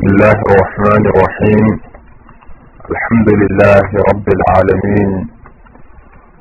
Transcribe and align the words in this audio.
بسم 0.00 0.08
الله 0.16 0.38
الرحمن 0.50 1.02
الرحيم 1.12 1.66
الحمد 2.90 3.28
لله 3.42 3.82
رب 4.10 4.26
العالمين 4.36 5.10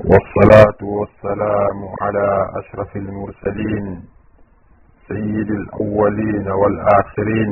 والصلاة 0.10 0.80
والسلام 1.00 1.78
على 2.02 2.28
أشرف 2.60 2.96
المرسلين 2.96 3.86
سيد 5.08 5.50
الأولين 5.52 6.48
والآخرين 6.52 7.52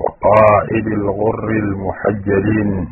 وقائد 0.00 0.86
الغر 0.86 1.48
المحجلين 1.64 2.88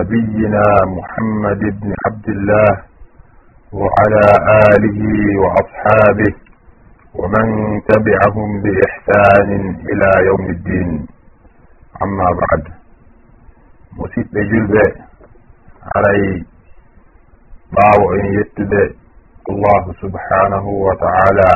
نبينا 0.00 0.64
محمد 0.96 1.60
بن 1.80 1.88
عبد 2.06 2.28
الله 2.28 2.70
وعلى 3.72 4.24
آله 4.72 5.00
وأصحابه 5.42 6.47
ومن 7.18 7.46
تبعهم 7.90 8.48
بإحسان 8.62 9.48
إلى 9.90 10.08
يوم 10.28 10.44
الدين. 10.56 11.06
أما 12.02 12.28
بعد. 12.42 12.78
musidɓe 13.98 14.40
julɓe 14.50 14.82
haray 15.90 16.22
ɓaawo 17.74 18.04
en 18.16 18.26
yettude 18.36 18.80
allahu 19.50 19.90
subhanahu 20.00 20.70
wa 20.86 20.94
taala 21.02 21.48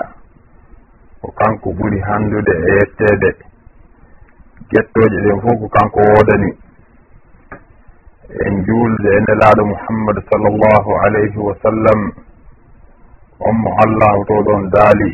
ko 1.21 1.29
kanko 1.39 1.69
ɓuri 1.79 1.99
handude 2.09 2.53
e 2.67 2.69
yettede 2.79 3.31
gettoje 4.71 5.19
ɗen 5.25 5.39
fof 5.43 5.57
ko 5.61 5.67
kanko 5.77 5.99
woodani 6.11 6.51
en 8.47 8.55
juulde 8.67 9.09
e 9.17 9.21
nelaaɗo 9.27 9.63
muhammadu 9.73 10.21
sallllahu 10.31 10.91
alayhi 11.05 11.39
wa 11.47 11.55
sallam 11.63 12.01
on 13.47 13.55
mo 13.63 13.71
allahu 13.85 14.21
to 14.29 14.35
ɗon 14.47 14.63
daali 14.75 15.11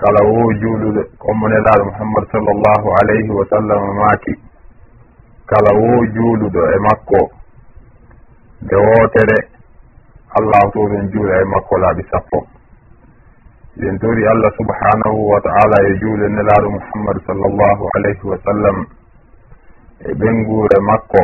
kala 0.00 0.20
wo 0.28 0.42
juuluɗo 0.60 1.02
commonelal 1.24 1.80
mouhammad 1.88 2.24
sallllahu 2.32 2.86
alayhi 3.00 3.30
wa 3.38 3.44
sallam 3.52 3.82
maaki 3.98 4.32
kala 5.50 5.70
wo 5.80 6.04
juuluɗo 6.14 6.60
e 6.74 6.78
makko 6.86 7.20
nde 8.62 8.76
wootere 8.86 9.38
allah 10.38 10.62
toɗon 10.74 11.08
juula 11.12 11.34
e 11.40 11.44
makko 11.52 11.74
laaɓi 11.82 12.02
sappo. 12.10 12.38
Eɗen 13.78 13.98
tori 14.00 14.22
allah 14.32 14.50
subhanahu 14.58 15.18
wa 15.32 15.40
taala 15.46 15.76
e 15.88 15.98
juule 16.00 16.28
nelaɗo 16.28 16.68
mouhammad 16.76 17.16
sallllahu 17.26 17.84
alayhi 17.96 18.24
wa 18.30 18.38
sallam 18.44 18.76
e 20.04 20.12
ɓenguure 20.20 20.78
makko 20.90 21.22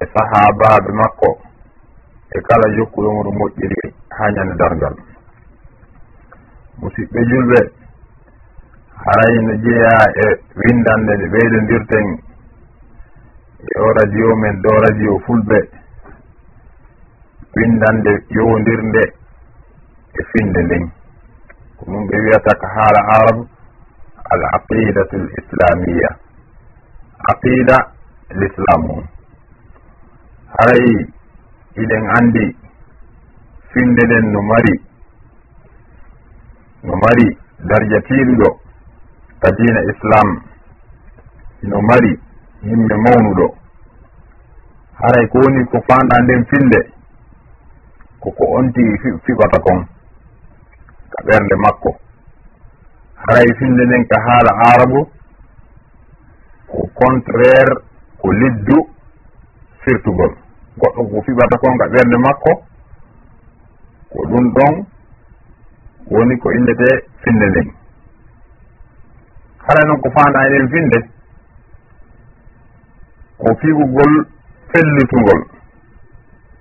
e 0.00 0.04
sahabaɓe 0.16 0.90
makko 1.02 1.30
e 2.36 2.40
kala 2.48 2.66
jokkuɗo 2.76 3.08
mum 3.16 3.36
moƴƴiri 3.38 3.80
ha 4.16 4.24
ñande 4.34 4.54
dargal 4.60 4.96
musidɓe 6.80 7.20
julɓe. 7.30 7.60
Haray 9.04 9.34
no 9.46 9.52
jeeya 9.64 9.94
e 10.24 10.26
windande 10.60 11.12
nde 11.16 11.26
ɓeydodirten 11.32 12.06
e 13.66 13.80
o 13.80 13.86
radio 13.98 14.28
men 14.42 14.56
ɗo 14.62 14.70
radio 14.84 15.12
fulɓe. 15.26 15.58
Windande 17.56 18.12
yowodirnde 18.36 19.02
e 20.18 20.20
finde 20.30 20.60
nden. 20.66 20.84
Ko 21.76 21.82
ɗum 21.90 22.02
ɓe 22.08 22.16
wiyata 22.24 22.52
ko 22.60 22.66
haala 22.74 23.00
arab 23.16 23.38
al 24.32 24.42
aqidatu 24.56 25.16
l 25.16 25.26
islamia 25.40 26.10
aqida 27.32 27.76
l 28.38 28.42
islam 28.48 28.82
on. 28.96 29.04
Haray 30.54 30.86
iɗen 31.82 32.04
andi 32.18 32.44
finde 33.72 34.02
nden 34.06 34.26
no 34.32 34.40
mari 34.42 34.74
no 36.82 36.92
mari 37.02 37.26
darja 37.68 37.98
tiiɗuɗo 38.06 38.48
ka 39.40 39.48
adina 39.48 39.80
islam 39.92 40.28
no 41.70 41.80
mari 41.88 42.10
yimɓe 42.66 42.94
mawnuɗo. 43.04 43.46
Haray 45.00 45.26
ko 45.30 45.36
woni 45.42 45.62
ko 45.70 45.76
fanɗa 45.88 46.16
nden 46.22 46.42
finde 46.50 46.78
koko 48.22 48.44
onti 48.58 48.82
fiɓata 49.24 49.58
kon 49.66 49.80
ka 51.12 51.18
ɓernde 51.26 51.54
makko. 51.64 51.90
Haray 53.24 53.48
finde 53.58 53.82
nden 53.86 54.04
ka 54.10 54.16
haala 54.26 54.52
arabu 54.70 55.00
ko 56.70 56.78
contraire 57.00 57.74
ko 58.20 58.26
liddu 58.40 58.78
firtugol. 59.82 60.32
Goɗɗo 60.80 61.02
ko 61.10 61.16
fiɓata 61.26 61.56
kon 61.62 61.78
ka 61.80 61.86
ɓernde 61.92 62.16
makko 62.26 62.52
ko 64.12 64.18
ɗum 64.30 64.44
ɗon 64.56 64.74
woni 66.10 66.36
ko 66.42 66.52
indete 66.52 66.88
finde 67.24 67.46
nden 67.48 67.68
kala 69.66 69.80
noon 69.86 70.00
ko 70.02 70.08
fanda 70.16 70.46
enen 70.46 70.68
finde 70.72 70.98
ko 73.38 73.54
fiigugol 73.60 74.12
fellitugol 74.72 75.40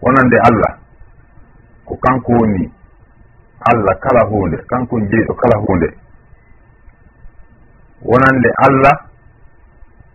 wonande 0.02 0.38
allah. 0.48 0.78
Ko 1.86 1.96
kanko 1.98 2.32
woni 2.34 2.72
allah 3.72 3.96
kala 4.00 4.24
hunde 4.30 4.58
kanko 4.68 5.00
jeyɗo 5.00 5.34
kala 5.42 5.58
hunde 5.66 5.88
wonande 8.06 8.50
allah 8.66 8.96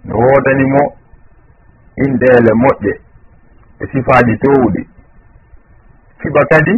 no 0.04 0.14
woodanimo 0.16 0.82
inɗele 2.04 2.52
moƴƴe 2.62 2.92
e 3.80 3.86
sifaji 3.92 4.34
towɗi. 4.42 4.82
Fiɓa 6.20 6.42
kadi 6.50 6.74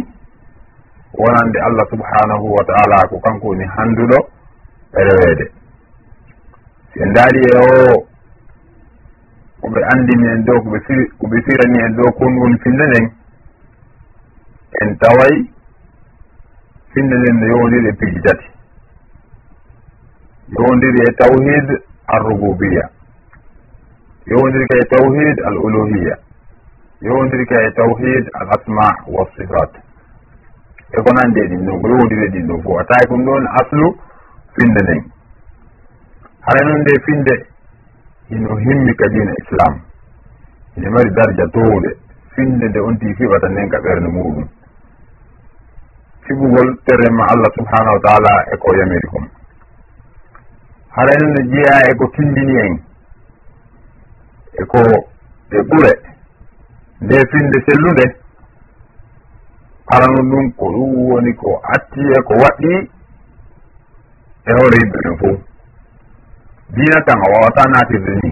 wonande 1.17 1.59
allah 1.67 1.85
subhanahu 1.89 2.47
wa 2.55 2.63
taala 2.69 3.07
ko 3.09 3.19
kanko 3.19 3.47
woni 3.47 3.65
handuɗo 3.75 4.17
e 4.93 5.01
reweede 5.07 5.45
si 6.93 6.99
en 7.03 7.13
daari 7.13 7.39
e 7.39 7.51
o 7.57 8.07
koɓe 9.61 9.79
andini 9.93 10.27
en 10.33 10.43
dow 10.45 10.59
koɓe 10.63 10.79
koɓe 11.19 11.37
firani 11.45 11.79
en 11.85 11.95
dow 11.95 12.11
kon 12.17 12.37
woni 12.37 12.57
finde 12.63 12.85
nden 12.87 13.05
en 14.81 14.97
taway 14.97 15.35
finde 16.93 17.15
nden 17.17 17.35
no 17.39 17.45
yowndiri 17.47 17.87
e 17.87 17.93
piiji 17.99 18.21
tati. 18.21 18.47
Yowndiri 20.55 20.99
e 21.09 21.11
tawhid 21.19 21.67
arrububiya. 22.07 22.89
Yowndiri 24.25 24.65
ka 24.69 24.75
e 24.77 24.85
tawhid 24.93 25.37
al 25.47 25.57
uluhiya 25.57 26.15
yowndiri 27.01 27.45
ka 27.45 27.61
e 27.61 27.71
tawhid 27.71 28.25
al 28.33 28.49
asma 28.55 28.87
wa 29.07 29.27
sifat 29.35 29.71
e 30.91 31.01
ko 31.01 31.09
nande 31.13 31.39
e 31.41 31.47
ɗin 31.47 31.65
ɗon 31.65 31.81
ko 31.81 31.87
yowdire 31.87 32.27
ɗin 32.33 32.47
ɗon 32.47 32.61
ko 32.63 32.79
a 32.79 32.83
tawi 32.83 33.05
ɗum 33.09 33.25
ɗon 33.25 33.45
aslu 33.59 33.87
finde 34.55 34.81
nden 34.83 35.01
hara 36.45 36.65
noon 36.65 36.81
nde 36.81 36.93
finde 37.05 37.33
ino 38.29 38.55
himmi 38.55 38.93
ka 38.95 39.07
dina 39.07 39.33
islam. 39.41 39.81
Ine 40.77 40.89
mari 40.89 41.09
darja 41.17 41.45
towde 41.53 41.97
finde 42.35 42.67
nde 42.69 42.79
onti 42.79 43.13
fiɓata 43.17 43.47
nden 43.49 43.69
ka 43.69 43.77
ɓerde 43.83 44.07
muɗum. 44.07 44.47
Fiɓugol 46.25 46.69
terrema 46.85 47.23
allah 47.31 47.51
subhanahu 47.57 47.95
wa 47.95 48.01
taala 48.05 48.33
e 48.53 48.57
ko 48.57 48.75
yamiri 48.79 49.07
kon. 49.07 49.25
Hara 50.95 51.13
noon 51.19 51.33
ne 51.33 51.41
jeeya 51.51 51.77
e 51.91 51.95
ko 51.95 52.05
tindini 52.15 52.55
en 52.65 52.73
e 54.53 54.65
ko 54.65 54.79
e 55.49 55.61
ɓure. 55.69 55.93
Nde 57.01 57.15
finde 57.31 57.57
sellude 57.65 58.05
arano 59.93 60.21
ɗum 60.31 60.45
ko 60.57 60.65
ɗum 60.75 60.91
woni 61.09 61.31
ko 61.41 61.49
atti 61.75 62.01
e 62.01 62.19
ko 62.27 62.33
waɗɗi 62.43 62.73
e 64.45 64.51
hoore 64.57 64.75
yimɓe 64.81 64.97
ɓen 65.03 65.15
fof 65.21 65.37
diina 66.75 66.99
tan 67.05 67.19
a 67.21 67.27
wawata 67.33 67.63
natirde 67.73 68.13
ni. 68.23 68.29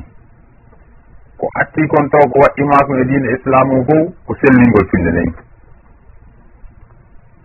Ko 1.40 1.46
atti 1.62 1.82
kon 1.92 2.10
taw 2.10 2.24
ko 2.32 2.38
waɗɗi 2.44 2.64
makum 2.72 2.98
e 3.02 3.04
diina 3.10 3.30
islamu 3.38 3.76
fof 3.88 4.04
ko 4.26 4.32
sellingol 4.42 4.86
finde 4.92 5.12
nden 5.12 5.32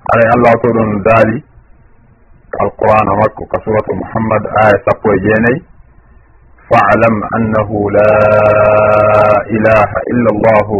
haray 0.08 0.28
allah 0.34 0.52
to 0.62 0.68
ɗon 0.76 0.90
daali 1.04 1.36
alqur'ana 2.64 3.12
makko 3.20 3.42
ka 3.52 3.58
suratu 3.64 3.92
mouhammad 4.00 4.42
aya 4.64 4.76
sappo 4.88 5.12
e 5.12 5.18
jeenayyi 5.24 5.60
falam 6.68 7.16
annahu 7.36 7.78
la 7.96 8.08
ilaha 9.56 9.98
illa 10.12 10.28
allahu 10.34 10.76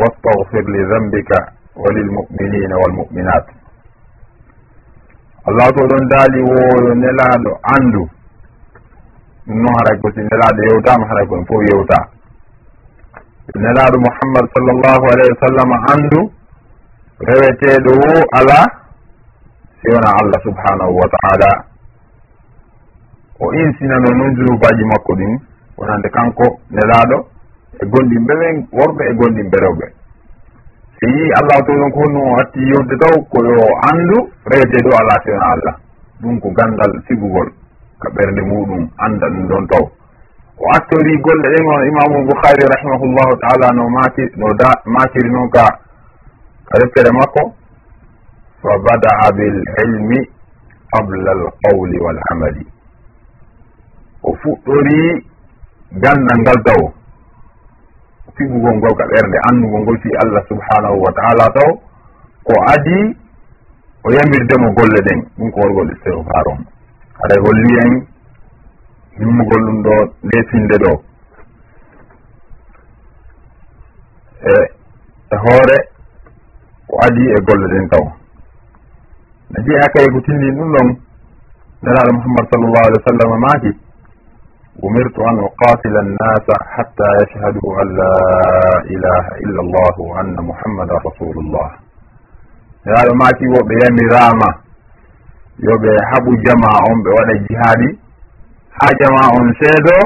wastagfir 0.00 0.64
li 0.74 0.82
dambika 0.92 1.57
walilmuminina 1.82 2.74
walmuminat 2.82 3.44
allah 5.48 5.66
to 5.76 5.82
ɗon 5.90 6.04
daali 6.10 6.40
woyo 6.50 6.92
nelaɗo 7.02 7.50
andu 7.74 8.02
ɗum 9.46 9.56
noon 9.62 9.74
haray 9.78 9.96
ko 10.02 10.06
si 10.14 10.20
nelaɗo 10.28 10.60
yewtama 10.68 11.04
haray 11.08 11.26
kon 11.30 11.44
fof 11.48 11.62
yewta 11.70 11.98
nelaɗo 13.62 13.96
mouhammad 14.04 14.44
sallllahu 14.54 15.04
alayhi 15.12 15.32
wa 15.34 15.40
sallam 15.46 15.70
andu 15.94 16.20
reweteɗo 17.28 17.90
wo 18.02 18.12
ala 18.38 18.58
siwona 19.80 20.10
allah 20.20 20.40
subhanahu 20.46 20.92
wa 21.00 21.06
taala 21.14 21.50
o 23.40 23.52
insinano 23.54 24.08
noon 24.18 24.34
junubaji 24.36 24.84
makko 24.84 25.12
ɗin 25.18 25.32
wonande 25.78 26.08
kanko 26.10 26.46
nelaɗo 26.70 27.16
e 27.82 27.86
gonɗimɓe 27.92 28.34
ɓen 28.40 28.56
worɓe 28.78 29.02
e 29.10 29.12
gonɗimɓe 29.20 29.56
rewɓe 29.64 29.86
si 30.98 31.06
yi 31.14 31.24
allah 31.38 31.58
to 31.66 31.72
ɗon 31.78 31.90
ko 31.96 32.02
no 32.14 32.20
hatti 32.38 32.60
yodde 32.70 32.94
taw 33.02 33.14
koyo 33.32 33.54
andu 33.54 33.78
anndu 33.90 34.18
rewde 34.50 34.78
ɗo 34.84 34.90
ala 35.00 35.14
sewna 35.24 35.46
allah. 35.54 35.74
Ɗum 36.22 36.40
ko 36.42 36.48
gandal 36.58 36.92
sigugol 37.06 37.48
ka 38.02 38.08
ɓernde 38.14 38.42
muɗum 38.50 38.82
anda 39.04 39.26
ɗum 39.34 39.46
ɗon 39.50 39.64
taw. 39.70 39.84
O 40.58 40.64
attori 40.76 41.14
golle 41.24 41.46
ɗen 41.54 41.66
on 41.74 41.82
imamu 41.90 42.26
bouhari 42.26 42.64
rahimahullahu 42.72 43.32
taala 43.42 43.68
no 43.76 43.88
maki 43.96 44.22
no 44.40 44.46
da 44.60 44.68
makiri 44.84 45.30
noon 45.30 45.48
ka 45.50 45.64
ka 46.68 46.74
deftere 46.82 47.12
makko. 47.14 47.42
Fa 48.62 48.72
badaa 48.86 49.30
bililmi 49.36 50.18
qabla 50.92 51.30
alqawli 51.36 51.96
walamali 52.04 52.64
o 54.22 54.34
fuɗɗori 54.42 55.00
gandal 56.02 56.38
ngal 56.42 56.58
taw 56.66 56.80
siggugol 58.38 58.74
ngol 58.78 58.94
ka 58.98 59.04
ɓerde 59.10 59.36
anndugol 59.50 59.82
ngol 59.82 59.98
fi 60.02 60.10
allah 60.22 60.42
subhanahu 60.48 60.96
wa 61.04 61.12
taala 61.18 61.44
taw 61.56 61.70
ko 62.46 62.54
adi 62.72 62.98
o 64.04 64.08
yamirdemo 64.16 64.68
golle 64.78 64.98
ɗen 65.06 65.20
ɗum 65.38 65.50
ko 65.50 65.58
worgol 65.60 65.90
istihfar 65.94 66.46
on 66.52 66.60
haɗa 67.18 67.34
e 67.34 67.40
holli 67.44 67.70
en 67.84 67.92
himmugol 69.18 69.62
ɗum 69.66 69.78
ɗo 69.84 69.94
lesinde 70.30 70.76
ɗo. 70.84 70.92
E 74.48 74.52
e 75.34 75.36
hoore 75.44 75.78
ko 76.88 76.94
adi 77.06 77.24
e 77.26 77.38
golle 77.48 77.66
ɗen 77.72 77.88
taw. 77.92 78.04
No 79.50 79.56
jeeya 79.66 79.86
kay 79.94 80.06
ko 80.12 80.20
tindin 80.20 80.54
ɗum 80.58 80.70
ɗon 80.76 80.88
nelaɗo 81.82 82.10
muhammad 82.16 82.44
sallllahu 82.50 82.84
alih 82.86 82.98
wa 83.00 83.06
sallam 83.10 83.30
maaki 83.44 83.70
umirtu 84.86 85.20
an 85.28 85.36
uqatila 85.48 85.98
annasa 86.04 86.54
hatta 86.76 87.06
yashhadu 87.20 87.66
an 87.82 87.88
la 87.98 88.12
ilaha 88.94 89.32
illa 89.44 89.60
allah 89.66 89.94
wa 89.98 90.14
anna 90.22 90.40
muhammadan 90.50 90.98
rasulullah 91.06 91.68
yaɗo 92.86 93.12
maki 93.20 93.44
woɓe 93.54 93.74
yamirama 93.82 94.48
yoɓe 95.66 95.90
haɓu 96.10 96.30
jama 96.46 96.70
on 96.90 96.96
ɓe 97.04 97.10
waɗa 97.18 97.34
jihaadi 97.46 97.88
ha 98.78 98.86
jama 99.00 99.22
on 99.38 99.46
seedo 99.58 99.96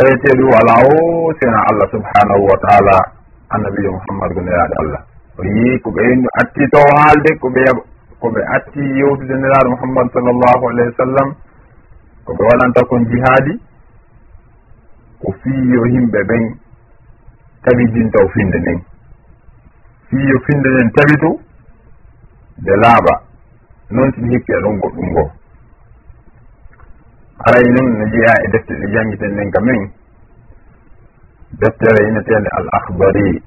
reeteɗu 0.00 0.46
ala 0.60 0.74
o 0.88 1.32
sena 1.40 1.58
allah 1.68 1.86
subhanahu 1.92 2.42
wa 2.48 2.56
taala 2.64 2.96
annabijo 3.54 3.92
muhammad 3.92 4.28
ko 4.36 4.40
neraɗo 4.40 4.74
allah 4.82 5.00
o 5.38 5.42
yi 5.44 5.78
ko 5.84 5.90
ɓe 5.96 6.02
atti 6.40 6.64
to 6.72 6.80
haalde 6.96 7.30
koɓe 7.44 7.62
koɓe 8.24 8.40
atti 8.56 8.80
yewtude 8.98 9.34
neraɗo 9.42 9.68
muhammad 9.76 10.06
sallllahu 10.16 10.64
alayhi 10.72 10.90
wa 10.96 11.00
sallam 11.04 11.28
koɓe 12.28 12.42
waɗanta 12.50 12.80
kon 12.90 13.02
jihaadi 13.10 13.52
ko 15.20 15.32
fiiyo 15.40 15.82
yimɓe 15.92 16.18
ɓen 16.28 16.44
tabidintaw 17.64 18.26
finde 18.34 18.58
nden. 18.60 18.80
Fiiyo 20.08 20.36
finde 20.46 20.68
nden 20.70 20.90
tabitu 20.96 21.30
nde 22.60 22.72
laaɓa. 22.82 23.14
Noon 23.90 24.12
tigi 24.12 24.28
hikki 24.34 24.52
e 24.52 24.60
ɗon 24.62 24.76
goɗɗum 24.82 25.08
ngoo 25.10 25.30
aray 27.46 27.66
noon 27.74 27.88
no 27.98 28.04
jeeya 28.12 28.32
e 28.44 28.48
defte 28.52 28.72
ɗe 28.80 28.86
jangiten 28.94 29.32
nden 29.32 29.50
ka 29.50 29.60
men. 29.66 29.80
Deftere 31.60 32.08
inetende 32.08 32.48
al 32.58 32.66
akhbari 32.78 33.42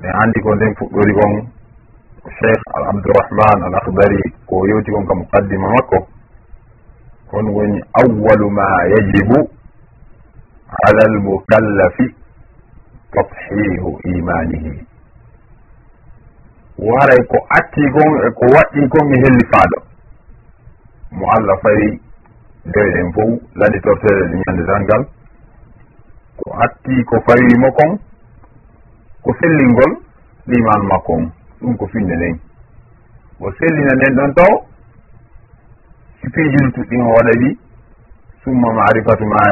mi 0.00 0.08
anndi 0.22 0.40
ko 0.44 0.54
nden 0.54 0.74
fuɗɗori 0.78 1.12
kon 1.18 1.34
cheikh 2.38 2.62
al 2.76 2.84
abdourahman 2.92 3.58
al 3.66 3.74
akhbari 3.80 4.20
ko 4.48 4.66
yewti 4.68 4.90
kon 4.92 5.06
ka 5.06 5.14
muqaddima 5.14 5.68
makko. 5.76 6.17
kon 7.30 7.46
woni 7.54 7.80
awalu 8.00 8.50
ma 8.50 8.66
yajibu 8.92 9.38
ala 10.86 11.02
almukallafi 11.08 12.06
tashihu 13.12 13.90
imanihi 14.14 14.72
waray 16.78 17.20
ko 17.30 17.38
atti 17.58 17.82
gon 17.94 18.12
ko 18.38 18.44
waɗɗi 18.54 18.88
kon 18.92 19.04
mi 19.10 19.16
helli 19.22 19.44
faaɗo. 19.52 19.78
Mo 21.10 21.26
allah 21.36 21.56
fayi 21.62 21.88
ndeyɗen 22.68 23.12
fof 23.14 23.30
landitorteɗe 23.58 24.22
ɗe 24.30 24.36
ñande 24.42 24.62
tan 24.68 24.82
ngal. 24.84 25.02
Ko 26.38 26.44
atti 26.64 27.04
ko 27.04 27.16
fawimo 27.26 27.68
kon 27.78 27.98
ko 29.24 29.30
sellingol 29.40 29.92
liman 30.46 30.82
makko 30.90 31.12
on 31.16 31.24
ɗum 31.60 31.76
ko 31.76 31.86
finde 31.92 32.14
nden. 32.16 32.38
O 33.40 33.50
sellina 33.58 33.92
nden 33.94 34.14
ɗon 34.16 34.34
taw 34.34 34.52
tijil 36.34 36.66
ko 36.74 36.80
ɗin 36.90 37.02
waɗaɗi 37.12 37.48
summa 38.44 38.68
marifatu 38.78 39.24
ma 39.26 39.42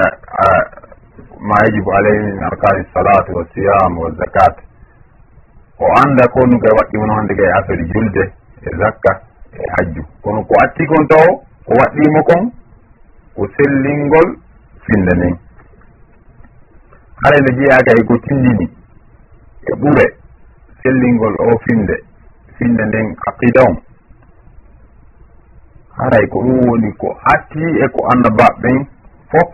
ma 1.49 1.56
yajibu 1.64 1.90
alayhi 1.93 2.19
min 2.26 2.43
arkani 2.43 2.84
salatu 2.94 3.32
wa 3.37 3.44
siyam 3.55 3.99
wa 3.99 4.11
zakat. 4.19 4.56
O 5.78 5.84
anda 6.02 6.25
ko 6.32 6.40
nu 6.46 6.58
kay 6.58 6.73
waɗɗi 6.78 6.96
mono 6.99 7.14
hannde 7.14 7.34
kay 7.34 7.50
affaire 7.58 7.84
julde 7.93 8.25
e 8.62 8.70
zakka 8.81 9.12
e 9.52 9.62
hajju. 9.76 10.02
Kono 10.23 10.40
ko 10.49 10.55
atti 10.64 10.87
kon 10.87 11.06
taw 11.08 11.26
ko 11.67 11.73
waɗɗimo 11.81 12.20
kon 12.28 12.43
ko 13.37 13.43
sellingol 13.56 14.29
finde 14.87 15.12
nden 15.17 15.34
hara 17.22 17.37
nde 17.40 17.50
jeeya 17.58 17.79
kay 17.87 18.00
ko 18.08 18.14
tindini 18.19 18.67
e 19.67 19.72
ɓure 19.81 20.06
sellingol 20.82 21.34
o 21.38 21.58
finde 21.64 21.94
finde 22.58 22.82
nden 22.87 23.14
aqida 23.29 23.62
on. 23.69 23.76
haray 25.98 26.25
ko 26.28 26.38
ɗum 26.44 26.60
woni 26.69 26.90
ko 27.00 27.08
atti 27.32 27.64
e 27.84 27.87
ko 27.94 28.00
annabaɓe 28.12 28.70
fof. 29.31 29.48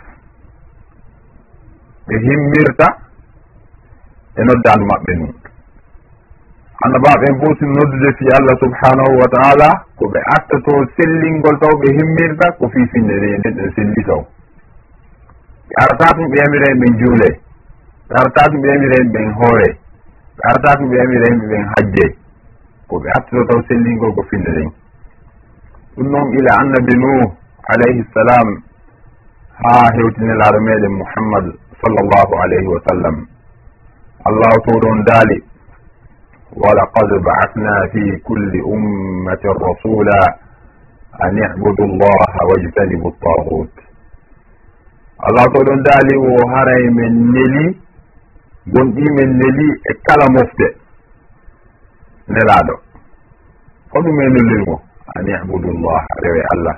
Ɓe 2.06 2.14
himmirta 2.24 2.86
e 4.34 4.42
noddandu 4.46 4.84
maɓɓe 4.90 5.12
ni. 5.20 5.28
Annabaɓe 6.84 7.24
en 7.30 7.38
foti 7.40 7.64
noddude 7.74 8.10
fi 8.18 8.24
allah 8.36 8.56
subhanahu 8.62 9.12
wa 9.22 9.28
taala 9.34 9.68
ko 9.98 10.04
ɓe 10.12 10.18
attato 10.34 10.72
sellingol 10.96 11.56
taw 11.62 11.70
ɓe 11.80 11.88
himmirta 11.96 12.46
ko 12.58 12.68
fi 12.72 12.80
finde 12.92 13.14
nde 13.18 13.28
nden 13.38 13.54
ɗen 13.58 13.70
selli 13.76 14.02
taw. 14.08 14.20
Ɓe 15.68 15.74
arata 15.82 16.06
tum 16.16 16.26
ɓe 16.30 16.36
yamira 16.42 16.74
ɓen 16.80 16.92
juule. 17.00 17.28
Ɓe 18.08 18.12
arata 18.20 18.42
tum 18.50 18.60
ɓe 18.62 18.66
yamira 18.72 18.96
ɓen 19.14 19.28
hoore 19.38 19.68
ɓe 20.36 20.42
arata 20.48 20.70
tum 20.78 20.88
ɓe 20.90 20.96
yamira 21.00 21.26
ɓen 21.50 21.64
hajje. 21.72 22.06
Ko 22.88 22.94
ɓe 23.02 23.08
attato 23.16 23.44
taw 23.48 23.60
sellingol 23.68 24.12
ko 24.16 24.22
finde 24.30 24.50
nden 24.50 24.81
ɗum 25.96 26.06
noon 26.12 26.28
ila 26.38 26.50
annabi 26.60 26.94
nuh 27.02 27.24
alayhi 27.72 28.04
salam. 28.14 28.48
Ha 29.62 29.74
hewtinelaɗo 29.96 30.58
meɗen 30.66 30.92
muhammad 31.00 31.44
sallllahu 31.80 32.32
alayhi 32.44 32.66
wa 32.74 32.80
sallam. 32.88 33.16
Allahu 34.28 34.56
towɗon 34.66 34.98
daali. 35.08 35.38
Walaqad 36.62 37.10
baatna 37.26 37.72
fi 37.92 38.02
kulli 38.24 38.60
ummatin 38.74 39.52
rasula 39.64 40.18
an 41.24 41.36
ibudu 41.36 41.84
llaha 42.00 42.40
wajtanibu 42.50 43.08
ltagut 43.12 43.72
allah 45.26 45.44
towɗon 45.54 45.80
daali 45.86 46.14
o 46.16 46.32
haray 46.52 46.84
men 46.96 47.14
neli 47.34 47.66
gonɗi 48.74 49.04
men 49.16 49.30
neli 49.40 49.68
e 49.84 49.92
kala 50.06 50.26
mofte. 50.36 50.66
Nelaɗo. 52.28 52.74
Ko 53.92 53.98
ɗume 54.00 54.24
nolirmo 54.34 54.76
an 55.16 55.26
ihbudullah 55.28 56.00
rewe 56.24 56.42
allah 56.54 56.76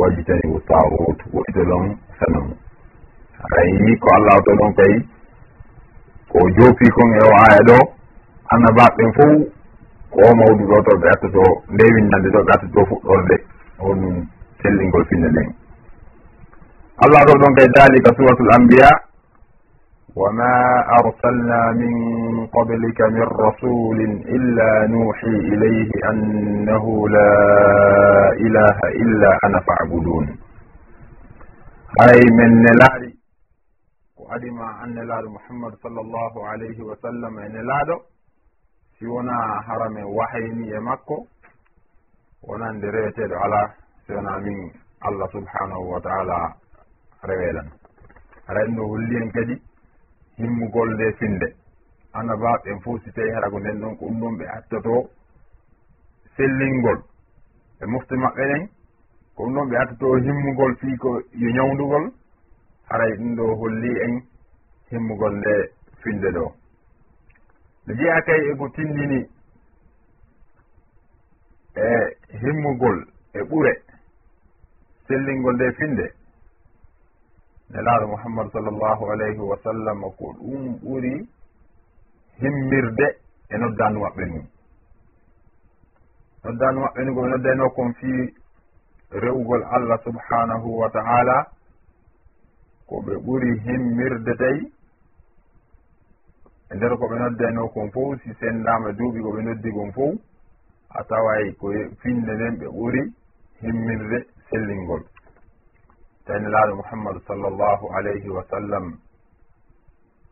wajitanibu 0.00 0.58
taut 0.70 1.18
woɗɗito 1.34 1.62
ɗon 1.70 1.84
sanamu 2.18 2.52
aɗan 3.44 3.66
yi 3.86 3.96
ko 4.02 4.08
allah 4.16 4.36
to 4.44 4.50
ɗon 4.60 4.72
kay 4.78 4.92
ko 6.30 6.38
joopi 6.56 6.86
kon 6.96 7.10
e 7.14 7.20
o 7.26 7.30
aya 7.44 7.60
ɗo 7.68 7.76
annabaɓen 8.54 9.10
fof 9.16 9.32
ko 10.12 10.18
o 10.28 10.34
mawɗu 10.38 10.64
ɗo 10.70 10.76
to 10.86 10.92
ɓe 11.00 11.08
attoto 11.14 11.42
ndewinnande 11.74 12.28
ɗo 12.34 12.40
ɓe 12.46 12.52
attoto 12.54 12.80
fuɗɗorde 12.90 13.36
honum 13.82 14.16
sellingol 14.62 15.04
finna 15.08 15.28
nden 15.28 15.48
allah 17.04 17.20
to 17.26 17.32
ɗon 17.40 17.54
kay 17.58 17.68
dalika 17.76 18.10
suratul 18.16 18.50
ambiya 18.56 18.90
وما 20.16 20.54
أرسلنا 21.00 21.60
من 21.72 21.94
قبلك 22.46 23.00
من 23.00 23.22
رسول 23.22 24.00
إلا 24.36 24.86
نوحي 24.86 25.36
إليه 25.52 25.90
أنه 26.10 27.08
لا 27.08 27.32
إله 28.46 28.78
إلا 29.02 29.38
أنا 29.44 29.60
فاعبدون. 29.60 30.26
هاي 32.00 32.20
من 32.38 32.50
نلاري 32.62 33.14
وأدم 34.16 34.58
أن 34.84 34.94
نلار 34.94 35.28
محمد 35.28 35.72
صلى 35.82 36.00
الله 36.00 36.46
عليه 36.48 36.78
وسلم 36.82 37.38
إن 37.38 37.52
نلارو 37.52 38.00
سيونا 38.98 39.60
حرم 39.66 39.96
وحيني 40.16 40.78
مكو 40.78 41.26
ونندريتد 42.48 43.32
على 43.32 43.70
سيونا 44.06 44.38
من 44.38 44.70
الله 45.08 45.26
سبحانه 45.26 45.78
وتعالى 45.78 46.38
روالا 47.24 47.64
رأينا 48.50 48.82
هلين 48.82 49.30
kadi 49.32 49.69
himmugol 50.36 50.88
nde 50.94 51.12
finde 51.18 51.48
annabaɓe 52.12 52.70
fof 52.82 53.02
si 53.04 53.10
tawi 53.12 53.30
haɗa 53.34 53.50
ko 53.50 53.58
nden 53.60 53.80
ɗon 53.80 53.96
ko 53.98 54.04
ɗum 54.06 54.20
ɗon 54.20 54.36
ɓe 54.38 54.44
attoto 54.56 55.10
sellingol. 56.36 56.98
Ɓe 57.78 57.84
mofte 57.92 58.14
maɓɓe 58.16 58.42
ɗen 58.50 58.68
ko 59.34 59.42
ɗum 59.44 59.54
ɗon 59.54 59.68
ɓe 59.70 59.76
attoto 59.82 60.16
himmugol 60.24 60.72
fii 60.80 60.96
ko 61.02 61.10
yo 61.40 61.48
ñawdugol 61.56 62.12
haray 62.88 63.12
ɗum 63.18 63.34
ɗo 63.36 63.44
holli 63.60 63.90
en 64.04 64.22
himmugol 64.90 65.34
nde 65.38 65.54
finde 66.02 66.28
ɗo. 66.36 66.52
Nde 67.84 67.94
jeeya 67.98 68.22
kay 68.26 68.40
eko 68.50 68.68
tindini 68.68 69.20
e 71.74 71.86
himmugol 72.42 72.98
e 73.34 73.40
ɓure 73.48 73.72
sellingol 75.06 75.54
nde 75.54 75.72
finde 75.78 76.19
nelaaɗo 77.72 78.06
mouhammad 78.12 78.46
sallllahu 78.52 79.02
alayhi 79.12 79.38
wa 79.50 79.56
sallam 79.64 80.00
ko 80.18 80.26
ɗum 80.38 80.62
ɓuri 80.82 81.14
himmirde 82.40 83.06
e 83.48 83.54
noddandu 83.60 83.98
maɓɓe 84.04 84.22
ndu 84.30 84.40
noddandu 86.44 86.78
maɓɓe 86.84 87.00
ndu 87.02 87.12
koɓe 87.16 87.28
noddayno 87.32 87.64
kon 87.76 87.90
fi 87.98 88.10
rewugol 89.22 89.62
allah 89.74 89.98
subhanahu 90.04 90.68
wa 90.80 90.88
taala 90.96 91.36
ko 92.88 92.94
ɓe 93.06 93.12
ɓuri 93.24 93.50
himmirde 93.64 94.32
tawi 94.40 94.62
e 96.70 96.74
nder 96.76 96.92
ko 96.98 97.04
ɓe 97.10 97.16
noddayno 97.22 97.62
kon 97.74 97.90
fof 97.94 98.18
si 98.22 98.30
sendama 98.40 98.88
duuɓi 98.98 99.20
ko 99.24 99.30
ɓe 99.34 99.40
noddi 99.46 99.70
kon 99.76 99.90
fof 99.96 100.14
a 100.98 101.00
taway 101.10 101.44
ko 101.60 101.66
e 101.72 101.80
finde 102.02 102.32
nden 102.34 102.54
ɓe 102.60 102.66
ɓuri 102.76 103.02
himmirde 103.62 104.18
sellingol. 104.48 105.02
ɓen 106.30 106.44
laaɗo 106.54 106.72
mouhammadou 106.78 107.22
sallllahu 107.28 107.84
alayhi 107.96 108.28
wa 108.36 108.42
sallam 108.50 108.84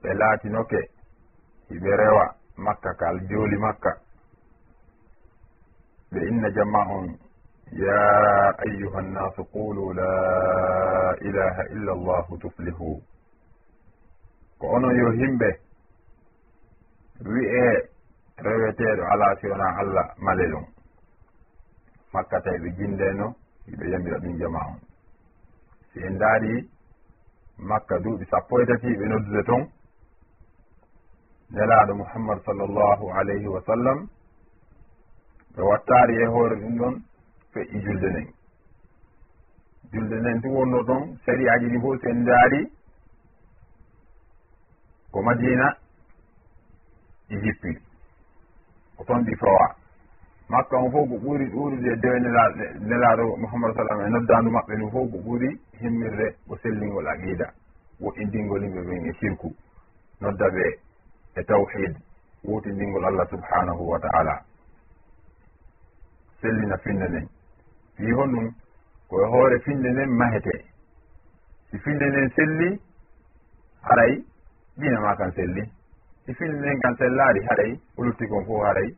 ɓe 0.02 0.10
laatinoke 0.20 0.80
hiɓe 1.70 1.90
rewa 2.00 2.24
makka 2.64 2.90
kal 3.00 3.16
jooli 3.30 3.56
makka. 3.64 3.90
Ɓe 6.12 6.18
inna 6.28 6.48
jamma 6.56 6.80
on 6.96 7.06
ya 7.82 7.98
ayuha 8.64 9.00
nnasu 9.02 9.42
qulu 9.52 9.92
la 9.98 10.10
ilaha 11.28 11.62
illa 11.74 11.92
llahu 12.06 12.38
tuflihu. 12.42 12.90
Ko 14.58 14.66
onon 14.76 14.94
yo 15.00 15.10
himɓe 15.20 15.48
wi'e 17.32 17.64
reweteɗo 18.44 19.02
alaa 19.12 19.34
siwona 19.40 19.66
allah 19.82 20.06
male 20.24 20.44
ɗum 20.52 20.66
makka 22.12 22.36
tawi 22.44 22.58
ɓe 22.62 22.70
jindeno 22.78 23.26
hiɓe 23.66 23.84
yamira 23.92 24.18
ɗum 24.22 24.38
jama 24.40 24.58
on 24.70 24.78
si 25.92 25.98
en 26.06 26.18
daari 26.18 26.68
makka 27.58 27.98
duuɓi 27.98 28.24
sappo 28.30 28.60
e 28.60 28.66
tati 28.66 28.96
ɓe 28.98 29.04
noddude 29.08 29.42
toon 29.48 29.64
nelaaɗo 31.50 31.94
muhammad 31.94 32.38
sallllahu 32.44 33.04
alayhi 33.18 33.46
wa 33.48 33.60
sallam 33.66 33.98
ɓe 35.54 35.62
wattaari 35.62 36.14
e 36.22 36.26
hoore 36.26 36.56
ɗum 36.60 36.74
ɗon 36.78 36.94
feƴƴi 37.52 37.78
julde 37.84 38.08
nden. 38.10 38.28
Julde 39.92 40.16
nden 40.20 40.40
tu 40.42 40.48
wonno 40.54 40.82
ɗon 40.88 41.16
sariyaji 41.24 41.66
ɗi 41.72 41.78
fof 41.82 42.00
sen 42.02 42.24
daari 42.24 42.60
ko 45.12 45.22
madina 45.22 45.76
e 47.28 47.36
jippi 47.42 47.72
ko 48.96 49.04
toon 49.04 49.24
ɗi 49.24 49.34
fawa 49.40 49.66
makka 50.48 50.76
on 50.76 50.90
fof 50.92 51.08
ko 51.10 51.16
ɓuuri 51.24 51.46
ɗuurude 51.52 51.90
dewnelaaɗe 52.02 52.64
nelaɗo 52.88 53.24
mouhamadou 53.40 53.74
sallam 53.76 54.00
e, 54.00 54.04
e 54.06 54.10
noddandu 54.14 54.50
maɓɓe 54.50 54.72
ndu 54.76 54.86
fof 54.94 55.10
ko 55.12 55.16
ɓuuri 55.24 55.48
himmirde 55.80 56.26
ko 56.48 56.56
sellingol 56.62 57.06
aqida 57.12 57.46
woɗɗindingol 58.02 58.62
yimɓe 58.64 58.80
ɓen 58.88 59.06
e 59.06 59.12
sirku 59.20 59.48
nodda 60.20 60.46
ɓe 60.54 60.64
e 61.38 61.42
tawhid 61.44 61.94
wutindingol 62.44 63.04
allah 63.04 63.26
subhanahu 63.30 63.82
wa 63.90 63.98
taala. 63.98 64.34
Sellina 66.40 66.76
finde 66.78 67.08
nden 67.08 67.28
fi 67.96 68.10
hon 68.12 68.30
ɗum 68.32 68.54
koye 69.08 69.26
hoore 69.26 69.58
finde 69.60 69.88
nden 69.90 70.10
mahete. 70.10 70.64
Si 71.70 71.78
finde 71.78 72.04
nden 72.08 72.30
selli 72.36 72.80
haray 73.82 74.24
ɗina 74.78 75.00
ma 75.00 75.16
kan 75.16 75.32
selli. 75.32 75.62
Si 76.24 76.34
finde 76.34 76.56
nden 76.58 76.80
kan 76.80 76.96
sellaari 76.96 77.40
haray 77.48 77.80
o 77.96 78.02
lutti 78.04 78.26
kon 78.28 78.44
fof 78.46 78.62
haray. 78.64 78.94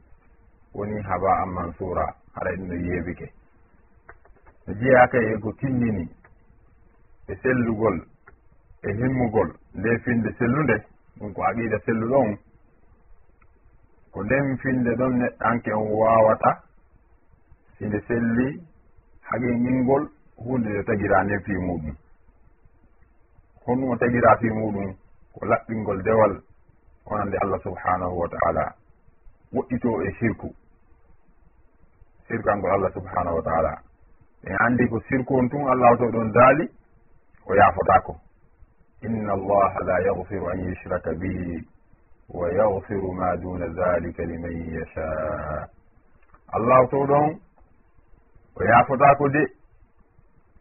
woni 0.75 1.03
haba 1.03 1.31
an 1.43 1.49
mansura 1.55 2.15
hara 2.35 2.50
ɗum 2.57 2.67
no 2.69 2.75
yeebike 2.75 3.33
no 4.67 4.75
jeyaka 4.75 5.19
e 5.19 5.39
ko 5.43 5.53
timmini 5.53 6.09
e 7.29 7.35
sellugol 7.43 7.97
e 8.83 8.93
himmugol 8.93 9.50
nde 9.75 9.99
finde 10.05 10.31
sellunde 10.39 10.77
ɗum 11.19 11.33
ko 11.35 11.41
aqida 11.49 11.79
selluɗo 11.85 12.17
on. 12.25 12.33
Ko 14.12 14.19
nden 14.25 14.47
finde 14.62 14.91
ɗon 14.99 15.12
neɗɗanke 15.21 15.71
on 15.81 15.89
wawata 16.00 16.50
sinde 17.79 17.99
selli 18.09 18.47
haqiqingol 19.29 20.05
hunde 20.45 20.69
nde 20.71 20.83
tagira 20.89 21.19
nden 21.25 21.41
fi 21.45 21.53
muɗum. 21.67 21.95
Honɗum 23.65 23.91
o 23.93 23.97
tagira 24.00 24.31
fi 24.41 24.49
muɗum 24.59 24.89
ko 25.35 25.41
laɓɓingol 25.50 25.99
dewal 26.07 26.33
onande 27.11 27.37
allah 27.43 27.61
subhanahu 27.62 28.19
wa 28.21 28.29
taala 28.29 28.65
woɗɗito 29.55 29.91
e 30.07 30.11
sirku 30.19 30.49
sirkangol 32.30 32.70
allah 32.70 32.90
subhanahu 32.94 33.37
wa 33.37 33.42
taala. 33.42 33.72
En 34.46 34.56
anndi 34.64 34.87
ko 34.88 35.00
sirku 35.10 35.34
on 35.38 35.49
tun 35.50 35.66
allah 35.66 35.90
to 35.99 36.06
ɗon 36.14 36.30
daali 36.32 36.64
o 37.46 37.54
yaafotako. 37.54 38.14
Inna 39.02 39.32
allaha 39.32 39.80
la 39.88 39.96
yahfiru 40.06 40.46
an 40.52 40.58
yushraka 40.68 41.10
bihi 41.20 41.58
wa 42.30 42.46
yahfiru 42.49 43.12
ma 43.18 43.37
duna 43.37 43.66
dalika 43.68 44.22
liman 44.25 44.54
yasha. 44.78 45.06
Allahu 46.54 46.87
to 46.90 46.96
ɗon 47.10 47.28
o 48.56 48.60
yaafotako 48.64 49.28
de 49.28 49.42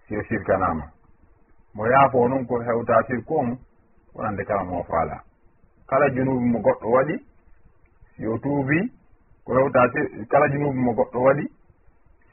si 0.08 0.18
o 0.18 0.22
sirkanama 0.24 0.90
mo 1.76 1.86
yaafo 1.88 2.28
noon 2.28 2.46
ko 2.48 2.60
hewta 2.66 3.04
sirku 3.08 3.34
on 3.40 3.58
wonande 4.16 4.44
kala 4.46 4.64
mo 4.64 4.84
faala. 4.90 5.22
Kala 5.88 6.10
junubi 6.10 6.46
mo 6.50 6.60
goɗɗo 6.60 6.88
waɗi 6.96 7.16
si 8.16 8.26
o 8.28 8.38
tuubi 8.38 8.80
ko 9.46 9.54
hewta 9.54 9.80
kala 10.32 10.48
junubi 10.50 10.80
mo 10.80 10.92
goɗɗo 10.94 11.20
waɗi 11.28 11.59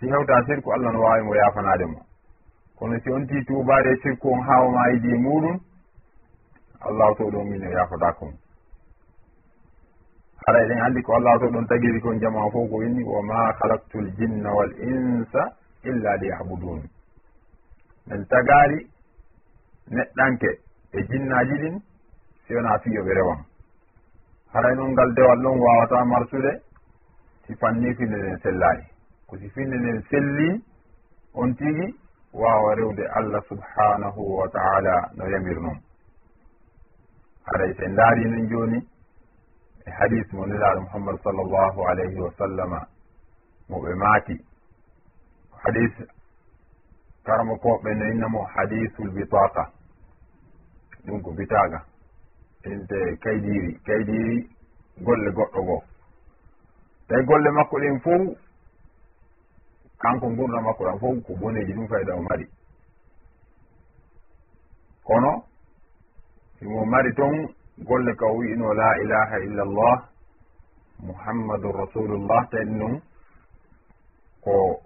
si 0.00 0.06
hewta 0.08 0.44
sirku 0.46 0.72
allah 0.72 0.92
no 0.92 1.00
wawi 1.00 1.22
mo 1.24 1.34
yafanade 1.34 1.84
mo. 1.86 2.00
Kono 2.78 2.98
si 3.00 3.10
on 3.10 3.26
ti 3.26 3.44
tubade 3.44 3.90
e 3.92 3.96
sirku 4.02 4.28
on 4.32 4.40
hawama 4.46 4.88
yidi 4.92 5.12
muɗum 5.24 5.60
allahu 6.80 7.14
to 7.18 7.24
ɗon 7.32 7.44
min 7.50 7.64
o 7.66 7.70
yafodako 7.70 8.24
mo 8.26 8.36
hara 10.46 10.58
eɗen 10.64 10.80
andi 10.84 11.02
ko 11.02 11.14
allahu 11.14 11.38
to 11.40 11.46
ɗon 11.50 11.66
tagiri 11.66 12.00
kon 12.00 12.18
jama 12.20 12.50
fof 12.52 12.68
ko 12.70 12.76
winni 12.76 13.02
wa 13.04 13.22
ma 13.22 13.52
halaktu 13.60 13.98
l 14.00 14.08
jinna 14.18 14.50
wal 14.54 14.72
insa 14.78 15.42
illa 15.82 16.16
li 16.20 16.26
yabudun 16.28 16.82
min 18.06 18.24
tagari 18.28 18.86
neɗɗanke 19.90 20.50
e 20.92 20.98
jinnaji 21.08 21.54
ɗin 21.62 21.80
si 22.46 22.54
wona 22.54 22.78
fiyoɓe 22.78 23.12
rewan 23.14 23.40
haray 24.52 24.74
noon 24.76 24.92
ngal 24.92 25.10
dewal 25.14 25.38
ɗon 25.42 25.58
wawata 25.58 26.04
marsude 26.04 26.52
si 27.46 27.54
fanni 27.54 27.94
finde 27.94 28.16
nden 28.18 28.38
sellaani. 28.42 28.95
ko 29.26 29.36
si 29.36 29.42
sifinde 29.48 29.76
nden 29.78 30.02
selli 30.10 30.48
on 31.34 31.54
tigi 31.56 31.94
wawa 32.32 32.74
rewde 32.74 33.04
allah 33.18 33.42
subhanahu 33.48 34.36
wa 34.38 34.48
taala 34.48 35.10
no 35.16 35.24
yamir 35.30 35.60
noon 35.60 35.78
haray 37.46 37.74
sen 37.78 37.94
daari 37.96 38.24
nen 38.30 38.48
joni 38.50 38.78
e 39.86 39.90
hadis 39.98 40.32
mo 40.32 40.46
nelaɗo 40.46 40.80
muhammadou 40.80 41.22
sall 41.22 41.36
llahu 41.52 41.80
alayhi 41.90 42.20
wa 42.20 42.32
sallama 42.38 42.80
mo 43.68 43.76
ɓe 43.82 43.94
maaki 43.94 44.34
hadis 45.62 45.92
karamo 47.26 47.54
koɓe 47.62 47.90
no 47.94 48.04
innamo 48.12 48.40
hadisul 48.54 49.10
bitaka 49.10 49.70
ɗum 51.06 51.22
ko 51.22 51.30
bitaga 51.32 51.78
inte 52.64 52.98
kaydiri 53.22 53.72
kaydiri 53.86 54.48
golle 55.06 55.30
goɗɗo 55.36 55.60
goo 55.66 55.82
tawi 57.08 57.22
golle 57.28 57.50
makko 57.50 57.76
ɗen 57.82 58.00
fof 58.04 58.22
kanko 59.98 60.26
gurdam 60.36 60.64
makko 60.64 60.84
ɗam 60.84 60.98
fof 61.00 61.16
ko 61.26 61.32
boneji 61.40 61.72
ɗum 61.76 61.88
fayda 61.88 62.12
o 62.14 62.22
mari. 62.22 62.46
Kono 65.06 65.32
simo 66.58 66.84
mari 66.84 67.10
toon 67.14 67.36
golle 67.88 68.12
ka 68.16 68.26
o 68.26 68.36
wiino 68.38 68.72
la 68.74 68.88
ilaha 69.02 69.36
illa 69.46 69.64
llah 69.64 69.98
muhammadun 71.06 71.72
rasulullah 71.72 72.48
tawi 72.50 72.64
ɗum 72.78 73.00
ko 74.44 74.80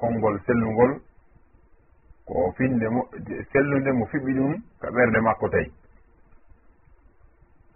konngol 0.00 0.38
sellungol 0.46 0.92
ko 2.26 2.52
finde 2.56 2.86
mo 2.88 3.02
sellunde 3.52 3.90
mo 3.92 4.04
fiɓi 4.06 4.32
ɗum 4.38 4.52
ka 4.80 4.88
ɓerde 4.94 5.20
makko 5.20 5.48
tawi. 5.48 5.72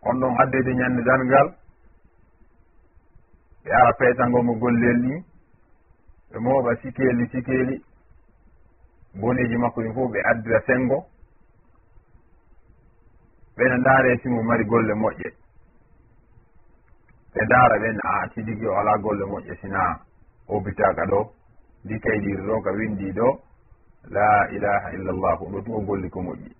On 0.02 0.14
ɗon 0.21 0.35
addede 0.43 0.73
ñande 0.75 1.02
dangal 1.02 1.49
ɓe 3.64 3.71
ara 3.73 3.93
peesango 3.99 4.43
mo 4.43 4.52
gollel 4.61 5.00
ɗi 5.02 5.14
ɓe 6.37 6.43
mooɓa 6.45 6.73
sikeeli 6.83 7.25
sikeeli 7.33 7.76
boneji 9.21 9.57
makko 9.62 9.81
ɗin 9.83 9.95
fof 9.95 10.11
ɓe 10.12 10.19
addira 10.31 10.61
sengo. 10.66 10.99
Ɓena 13.57 13.76
ndaare 13.78 14.09
e 14.14 14.19
simo 14.23 14.43
mari 14.43 14.64
golle 14.71 14.95
moƴƴe. 15.02 15.28
Ɓe 17.33 17.40
ndaara 17.47 17.76
ɓen 17.83 17.99
ah, 18.11 18.21
a 18.25 18.28
sidigi 18.33 18.66
o 18.66 18.75
alaa 18.81 18.99
golle 19.05 19.25
moƴƴe 19.33 19.55
sina 19.61 19.81
o 20.52 20.61
bitaka 20.64 21.02
ɗo. 21.11 21.21
Ndi 21.85 21.95
kaydiri 22.05 22.43
ɗo 22.47 22.61
ka 22.64 22.71
windi 22.78 23.12
ɗo. 23.19 23.28
La 24.14 24.26
ilaha 24.50 24.88
illa 24.93 25.12
illallah 25.12 25.38
ɗo 25.52 25.62
tuma 25.64 25.81
golli 25.87 26.09
ko 26.11 26.21
moƴƴi. 26.21 26.50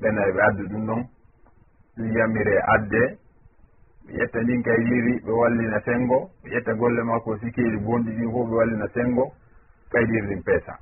Ɓena 0.00 0.20
ɓe 0.34 0.40
addu 0.48 0.64
ɗum 0.70 0.84
noon. 0.84 1.02
Ɗum 1.96 2.12
yamire 2.16 2.56
adde. 2.74 3.02
mi 4.06 4.12
ƴetta 4.18 4.40
ndin 4.42 4.62
kay 4.62 4.76
wiiri 4.84 5.20
ɓe 5.24 5.32
wallina 5.32 5.80
sengo. 5.84 6.30
Mi 6.44 6.50
ƴetta 6.50 6.72
golle 6.74 7.02
makko 7.02 7.36
sikeeli 7.38 7.78
bonɗi 7.78 8.10
ɗin 8.16 8.30
fof 8.32 8.48
ɓe 8.48 8.54
wallina 8.56 8.86
senngo 8.94 9.24
kayɗirɗin 9.92 10.42
peesa. 10.44 10.74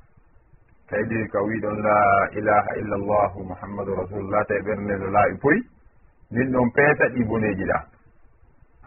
Kayɗiri 0.89 1.27
ka 1.29 1.39
wiɗon 1.41 1.81
la 1.81 2.29
ilaha 2.37 2.71
illa 2.79 2.97
llahu 2.97 3.43
mouhammadou 3.43 3.95
rasulullah 3.95 4.45
tawi 4.47 4.61
ɓerneɗo 4.61 5.07
laaɓi 5.15 5.37
poyi. 5.41 5.59
Ndin 6.31 6.51
ɗon 6.51 6.69
peesa 6.75 7.05
ɗi 7.13 7.23
boneji 7.25 7.63
ɗa 7.65 7.77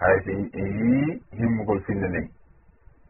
hay 0.00 0.16
so 0.24 0.30
en 0.30 0.66
yii 0.78 1.22
himmugol 1.38 1.80
finde 1.82 2.06
nden. 2.08 2.28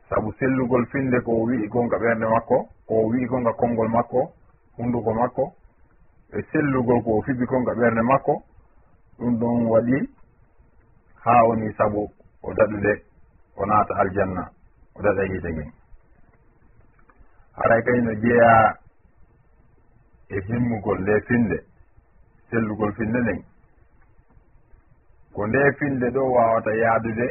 Saabu 0.08 0.32
sellugol 0.38 0.86
finde 0.86 1.20
ko 1.20 1.32
wi'i 1.44 1.68
gonga 1.68 1.98
ɓernde 1.98 2.24
makko 2.26 2.66
ko 2.88 2.94
wi'i 3.10 3.26
gonga 3.26 3.52
konngol 3.52 3.88
makko 3.88 4.32
hunnduko 4.78 5.12
makko 5.14 5.52
e 6.32 6.40
sellugol 6.50 7.02
ko 7.04 7.20
fiɓi 7.26 7.44
konga 7.46 7.72
ɓernde 7.74 8.02
makko 8.02 8.42
ɗum 9.18 9.36
ɗon 9.38 9.66
waɗi 9.68 10.08
haa 11.28 11.42
woni 11.48 11.68
sabu 11.78 12.02
o 12.42 12.54
daɗude 12.58 12.92
o 13.56 13.66
naata 13.68 13.94
aljanna 14.02 14.42
o 14.96 15.02
daɗa 15.04 15.22
yiite 15.30 15.50
ngen 15.52 15.70
haray 17.56 17.82
kay 17.86 17.98
no 18.04 18.12
jeeya 18.22 18.52
e 20.28 20.36
himmugol 20.46 20.98
nde 21.02 21.14
finde 21.26 21.58
sellugol 22.50 22.92
finde 22.98 23.18
nden 23.20 23.40
ko 25.34 25.46
nde 25.46 25.60
finde 25.78 26.06
ɗo 26.14 26.22
wawata 26.36 26.70
yaadude 26.82 27.26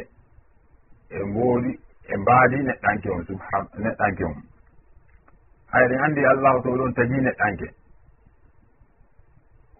e 1.10 1.18
mboodi 1.28 1.72
e 2.12 2.16
mbaadi 2.16 2.56
neɗɗanke 2.66 3.08
on 3.14 3.24
subhan 3.28 3.64
neɗɗanke 3.82 4.24
on. 4.30 4.36
Hayɗen 5.72 6.00
anndi 6.04 6.22
allahu 6.32 6.62
to 6.62 6.70
ɗon 6.78 6.92
tagi 6.96 7.16
neɗɗanke. 7.26 7.66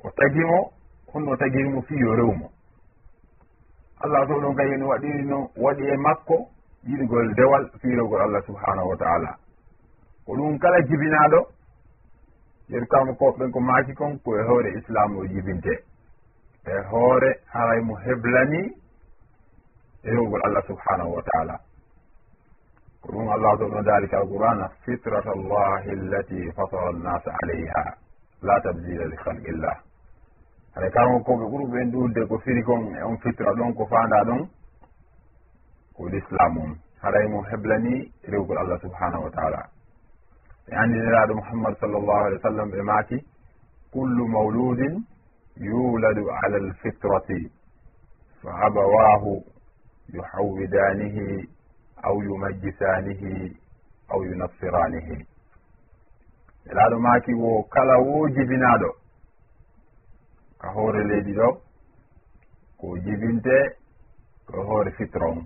O 0.05 0.11
tagimo 0.19 0.59
honno 1.13 1.37
tagirimo 1.41 1.81
fii 1.83 1.99
yo 2.05 2.15
rewmo. 2.19 2.47
allah 4.05 4.27
to 4.29 4.35
ɗum 4.43 4.55
kay 4.57 4.71
waɗiri 4.91 5.25
no 5.31 5.51
waɗi 5.57 5.85
e 5.93 5.97
makko 5.97 6.37
yiɗgol 6.89 7.35
dewal 7.37 7.65
fiirogol 7.81 8.21
allah 8.21 8.43
subhanahu 8.47 8.89
wa 8.89 8.97
taala. 8.97 9.37
Ko 10.27 10.33
ɗum 10.37 10.59
kala 10.59 10.81
jibinaɗo 10.89 11.41
yeru 12.69 12.87
kama 12.87 13.13
koɓɓen 13.19 13.51
ko 13.53 13.61
maaki 13.61 13.93
kon 13.95 14.19
ko 14.25 14.37
e 14.39 14.43
hoore 14.49 14.71
islam 14.79 15.17
o 15.17 15.25
jibinte. 15.27 15.75
E 16.67 16.73
hoore 16.91 17.31
haray 17.53 17.81
mo 17.83 17.95
heblani 18.05 18.63
e 20.05 20.11
rewgol 20.11 20.43
allah 20.47 20.63
subhanahu 20.67 21.15
wa 21.17 21.23
taala. 21.23 21.59
Ko 23.03 23.13
ɗum 23.13 23.29
allah 23.35 23.59
to 23.59 23.65
ɗo 23.69 23.83
dalika 23.83 24.17
alqur'ana 24.19 24.69
fitrata 24.85 25.31
allahi 25.31 25.91
allati 25.91 26.53
fatara 26.57 26.89
annasa 26.89 27.31
alayha 27.43 27.85
la 28.43 28.61
tabdila 28.61 29.05
li 29.11 29.17
halqillah 29.25 29.88
aɗa 30.79 30.91
kanko 30.95 31.19
koɓe 31.27 31.45
ɓuuri 31.51 31.67
ɓen 31.73 31.91
ɗurde 31.93 32.21
ko 32.29 32.39
firi 32.45 32.63
kon 32.63 32.83
e 32.95 33.03
on 33.03 33.17
fitra 33.23 33.51
ɗon 33.59 33.75
ko 33.77 33.85
fanda 33.91 34.19
ɗon 34.29 34.43
ko 35.97 36.03
l'islam 36.13 36.53
on 36.63 36.71
haray 37.03 37.27
mo 37.33 37.39
heblani 37.51 37.95
rewgol 38.31 38.59
allah 38.59 38.79
subhanahu 38.81 39.25
wa 39.25 39.31
taala. 39.31 39.61
Ɓe 40.67 40.73
andiniraɗo 40.83 41.35
mouhammad 41.35 41.75
sallllahu 41.81 42.25
alih 42.27 42.39
wa 42.39 42.43
sallam 42.51 42.71
ɓe 42.71 42.83
maaki 42.83 43.19
kullu 43.93 44.29
mawludin 44.29 44.95
yuladu 45.57 46.31
ala 46.43 46.57
alfitrati 46.63 47.51
fa 48.43 48.51
abawahu 48.67 49.43
yuhawwidanihi 50.15 51.49
aw 52.07 52.15
yumajjisanihi 52.23 53.57
aw 54.13 54.21
yunassiranihi 54.25 55.17
elaɗo 56.71 56.97
maaki 57.01 57.33
wo 57.35 57.63
kala 57.75 57.95
wo 58.07 58.29
jibinaɗo 58.35 58.91
ka 60.61 60.69
hoore 60.75 61.03
leydi 61.09 61.33
ɗo 61.39 61.49
ko 62.81 62.87
jibinte 63.05 63.57
ko 64.49 64.57
hoore 64.69 64.91
fitra 64.99 65.27
on 65.33 65.41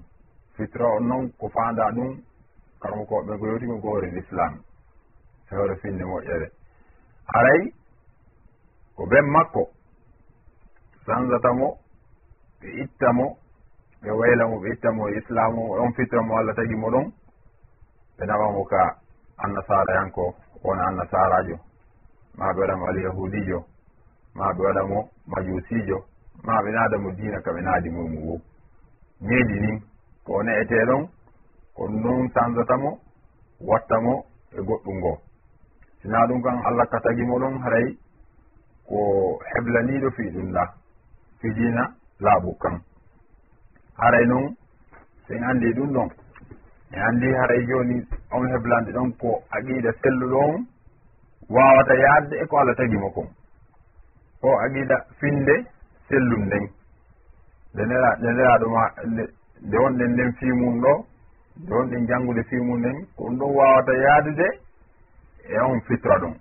fitra 0.57 0.87
on 0.97 1.04
noon 1.09 1.25
ko 1.38 1.47
fanda 1.54 1.85
ɗum 1.97 2.11
karmakoɓe 2.81 3.33
ko 3.40 3.45
yewtimi 3.47 3.81
ko 3.83 3.88
hoore 3.88 4.09
l'islam 4.14 4.52
e 5.50 5.54
hoore 5.57 5.75
finde 5.83 6.04
moƴƴere. 6.04 6.47
Aray 7.38 7.61
ko 8.97 9.02
ɓen 9.11 9.26
makko 9.35 9.62
sansatamo 11.07 11.69
ɓe 12.60 12.69
ittamo 12.82 13.26
ɓe 14.02 14.10
waylamo 14.19 14.56
ɓe 14.63 14.69
ittamo 14.75 15.02
islam 15.19 15.52
o 15.58 15.82
on 15.82 15.93
fitra 15.97 16.21
mo 16.26 16.32
allah 16.39 16.54
tagimo 16.56 16.89
ɗon 16.95 17.06
ɓe 18.17 18.23
nawamo 18.26 18.63
ka 18.71 18.80
annasara 19.45 19.93
yanko 19.99 20.25
wona 20.65 20.82
annasarajo 20.89 21.56
ma 22.39 22.52
ɓe 22.54 22.60
waɗamo 22.60 22.84
alyahudijo. 22.89 23.58
ma 24.36 24.47
ɓe 24.56 24.62
waɗa 24.66 24.82
mo 24.90 24.99
majusijo 25.30 25.99
ma 26.47 26.54
ɓe 26.62 26.71
naada 26.75 26.97
mo 27.02 27.10
diina 27.16 27.38
ka 27.45 27.50
ɓe 27.54 27.60
naadi 27.66 27.88
mumu 27.90 28.18
wo. 28.28 28.36
Miidi 29.26 29.56
nin 29.60 29.78
ko 30.25 30.32
o 30.38 30.42
ne'etee 30.42 30.84
ɗon 30.88 31.02
ko 31.76 31.82
non 31.88 32.28
tanzata 32.34 32.76
mo 32.82 32.90
watta 33.68 33.97
mo 34.04 34.14
e 34.56 34.60
goɗɗum 34.68 34.97
ngoo 34.99 35.18
sina 36.02 36.26
ɗum 36.28 36.42
kan 36.42 36.58
allah 36.68 36.86
ka 36.90 36.99
tagi 37.04 37.23
mo 37.23 37.38
ɗon 37.38 37.54
haray 37.62 37.86
ko 38.88 38.99
heblaniiɗo 39.50 40.08
fii 40.16 40.30
ɗum 40.34 40.49
nda 40.50 40.64
fidiina 41.40 41.82
laaɓu 42.21 42.50
kan. 42.62 42.76
Haray 44.00 44.26
noon 44.26 44.56
sen 45.26 45.42
anndi 45.45 45.73
ɗum 45.76 45.90
ɗon 45.92 46.08
e 46.90 46.99
anndi 47.08 47.28
haray 47.40 47.62
jooni 47.68 47.97
on 48.32 48.49
heblande 48.52 48.90
ɗon 48.92 49.12
ko 49.21 49.42
aqiida 49.56 49.92
selluɗo 50.02 50.38
on 50.54 50.66
waawata 51.54 51.95
yaadde 51.95 52.34
e 52.42 52.47
ko 52.47 52.56
allah 52.58 52.75
tagi 52.76 52.97
mo 52.97 53.10
kon. 53.10 53.28
o 54.43 54.49
aqida 54.65 54.97
finde 55.21 55.55
sellum 56.09 56.43
nden. 56.47 56.65
Nde 57.75 57.83
nera 57.91 58.11
nde 58.19 58.31
neraɗo 58.37 58.67
ma 58.75 58.85
nde 59.67 59.76
wonɗen 59.83 60.11
nden 60.13 60.33
fimum 60.39 60.75
ɗo 60.85 60.93
nde 61.63 61.73
wonɗen 61.76 62.07
janngude 62.09 62.43
fimum 62.50 62.78
nden 62.81 62.97
ko 63.17 63.23
ɗum 63.25 63.37
ɗon 63.39 63.50
wawata 63.57 63.93
yaadude 64.05 64.47
e 65.55 65.59
on 65.71 65.81
fitra 65.87 66.15
ɗum. 66.23 66.35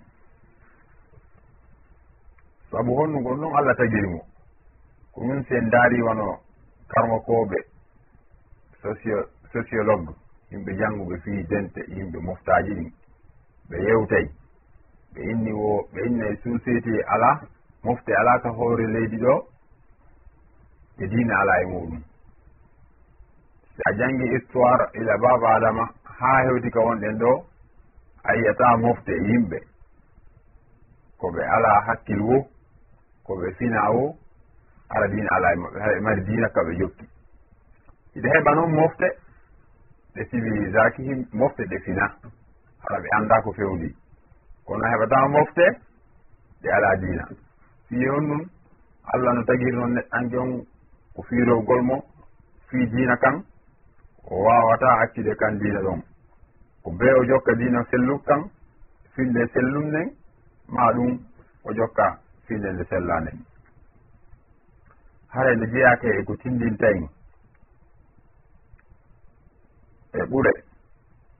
Sabu 2.70 2.90
honnu 2.98 3.18
kon 3.24 3.36
ɗum 3.40 3.54
allah 3.58 3.76
tagiri 3.76 4.08
mo. 4.12 4.20
Komin 5.14 5.42
si 5.44 5.54
en 5.54 5.68
daari 5.70 6.02
wono 6.02 6.38
karmakoɓe 6.92 7.58
socio 8.82 9.16
sociologue 9.52 10.12
yimɓe 10.50 10.72
jannguɓe 10.78 11.14
fi 11.24 11.32
dente 11.50 11.80
yimɓe 11.96 12.18
moftaji 12.26 12.72
ɗin 12.78 12.90
ɓe 13.68 13.76
yewtay 13.86 14.26
ɓe 15.14 15.20
inni 15.30 15.52
wo 15.60 15.70
ɓe 15.92 16.00
innayi 16.08 16.36
société 16.44 16.92
ala 17.14 17.30
mofte 17.84 18.12
alaka 18.20 18.48
hoore 18.56 18.86
leydi 18.94 19.16
ɗo 19.24 19.34
e 20.98 21.06
diina 21.08 21.34
ala 21.40 21.54
e 21.62 21.64
muɗum. 21.66 22.02
Si 23.74 23.80
a 23.84 23.92
janngi 23.98 24.26
histoire 24.34 24.84
ila 25.00 25.14
baba 25.18 25.48
adama 25.56 25.84
haa 26.18 26.42
hewti 26.46 26.70
ka 26.70 26.80
wonɗen 26.80 27.18
ɗo 27.18 27.32
a 28.22 28.34
yiyata 28.36 28.76
mofte 28.84 29.12
yimɓe. 29.28 29.58
Ko 31.18 31.26
ɓe 31.34 31.42
ala 31.56 31.70
hakkil 31.86 32.20
wo 32.28 32.36
ko 33.26 33.32
ɓe 33.40 33.48
fina 33.58 33.90
wo 33.94 34.16
ara 34.94 35.06
diina 35.08 35.28
ala 35.36 35.48
e 35.52 35.56
maɓɓe 35.56 35.96
e 35.96 36.00
mari 36.00 36.20
diina 36.24 36.48
ka 36.54 36.60
ɓe 36.66 36.72
jokki. 36.80 37.04
Iɗa 38.16 38.28
heɓa 38.34 38.54
noon 38.54 38.72
mofte 38.74 39.06
ɗe 40.14 40.22
civilisaki 40.30 41.02
mofte 41.32 41.62
ɗe 41.70 41.78
fina 41.84 42.04
haɗa 42.82 42.98
ɓe 43.02 43.08
annda 43.16 43.42
ko 43.44 43.52
fewndi. 43.52 43.88
Kono 44.66 44.84
heɓata 44.92 45.28
mofte 45.28 45.64
ɗe 46.62 46.68
ala 46.76 46.96
diina. 46.96 47.24
fiye 47.92 48.08
on 48.10 48.24
ɗum 48.28 48.42
allah 49.12 49.32
no 49.34 49.42
tagiri 49.44 49.72
noon 49.76 49.92
neɗɗanke 49.94 50.36
on 50.38 50.50
ko 51.14 51.22
fiirowgol 51.28 51.82
mo 51.88 51.96
fii 52.68 52.86
diina 52.92 53.16
kan 53.16 53.44
o 54.24 54.34
wawata 54.44 54.86
hakkide 55.00 55.34
kan 55.36 55.58
diina 55.58 55.80
ɗon. 55.82 56.00
Ko 56.82 56.90
be 56.98 57.04
o 57.20 57.24
jokka 57.24 57.52
diina 57.54 57.84
sellu 57.90 58.18
kan 58.24 58.48
finde 59.14 59.46
sellum 59.52 59.84
nden 59.88 60.08
ma 60.68 60.92
ɗum 60.96 61.18
o 61.64 61.72
jokka 61.74 62.06
finde 62.46 62.72
nde 62.72 62.84
sella 62.88 63.20
nden 63.20 63.38
hare 65.28 65.56
nde 65.56 65.66
jeyake 65.72 66.08
e 66.18 66.24
ko 66.24 66.36
tindintayin 66.36 67.08
e 70.12 70.18
ɓure 70.30 70.52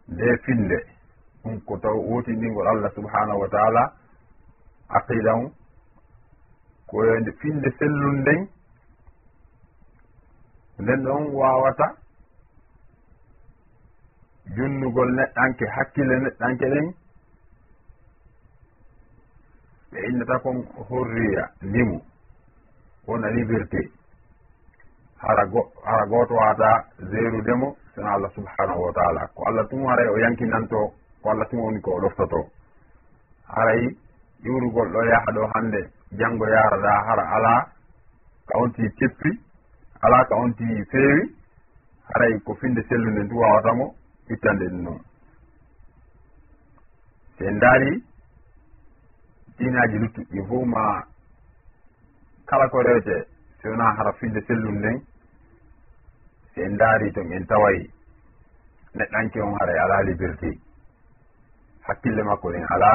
nde 0.08 0.36
finde 0.44 0.76
ɗum 1.42 1.60
ko 1.66 1.78
taw 1.78 1.96
wotindingol 2.10 2.66
allah 2.68 2.92
subhanahu 2.94 3.40
wa 3.40 3.48
taala 3.48 3.82
aqida 4.88 5.32
ko 6.92 6.98
wayde 7.00 7.32
finde 7.40 7.68
sellude 7.78 8.20
nden 8.20 8.40
nden 10.78 11.00
ɗon 11.04 11.22
wawata 11.38 11.86
junnugol 14.56 15.08
neɗɗanke 15.16 15.64
hakkille 15.76 16.14
neɗɗanke 16.24 16.66
ɗen. 16.72 16.86
Ɓe 19.90 19.98
innata 20.08 20.36
kon 20.42 20.58
horriya 20.88 21.44
limu 21.72 21.96
wona 23.06 23.28
liberté. 23.36 23.80
Hara 25.22 25.44
go 25.52 25.60
hara 25.84 26.04
goto 26.10 26.34
wata 26.34 26.68
zerudemo 27.10 27.68
sona 27.94 28.10
allah 28.14 28.30
subhanahu 28.36 28.80
wa 28.86 28.92
taala. 28.92 29.22
Ko 29.34 29.40
allah 29.48 29.64
tum 29.70 29.80
haray 29.86 30.08
o 30.08 30.16
yankinanto 30.18 30.80
ko 31.22 31.30
allah 31.30 31.48
tum 31.50 31.58
woni 31.60 31.80
ko 31.80 31.90
o 31.96 31.98
loftoto 32.00 32.40
haray 33.48 33.82
iwrugol 34.44 34.88
ɗo 34.92 35.00
yaha 35.10 35.30
ɗo 35.36 35.42
hande 35.54 35.80
janngo 36.18 36.46
yaaroɗa 36.54 36.92
hara 37.06 37.24
ala 37.36 37.54
ka 38.48 38.54
onti 38.62 38.82
keppi 38.98 39.30
ala 40.04 40.24
ka 40.28 40.34
onti 40.36 40.64
feewi 40.90 41.22
haray 42.08 42.34
ko 42.44 42.54
finde 42.60 42.82
sellude 42.88 43.22
ndu 43.24 43.36
wawatamo 43.38 43.86
ittande 44.32 44.64
ɗum 44.70 44.82
noon. 44.84 45.00
Se 47.38 47.44
daari 47.60 47.92
dinaji 49.58 49.96
luttuɗi 50.02 50.38
fof 50.48 50.64
ma 50.66 50.84
kala 52.48 52.68
ko 52.68 52.78
rewte 52.82 53.16
so 53.62 53.68
wona 53.70 53.94
hara 53.96 54.12
finde 54.12 54.40
sellum 54.46 54.76
nden 54.78 54.98
so 56.54 56.60
en 56.62 56.76
daari 56.76 57.12
ton 57.12 57.32
en 57.32 57.46
taway 57.46 57.78
neɗɗanke 58.96 59.40
on 59.42 59.54
haray 59.58 59.78
ala 59.78 60.02
liberté. 60.02 60.50
Hakkille 61.86 62.22
makko 62.22 62.48
ɗen 62.52 62.66
ala 62.74 62.90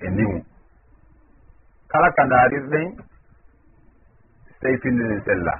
e 0.00 0.08
ndimu. 0.10 0.51
kala 1.92 2.08
ka 2.16 2.22
ndaarirɗen 2.24 2.88
sey 4.60 4.74
findini 4.82 5.18
sella. 5.26 5.54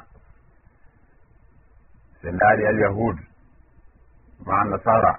Se 2.21 2.29
ndaari 2.33 2.63
alyahud 2.67 3.17
ma 4.47 4.65
nasara 4.71 5.13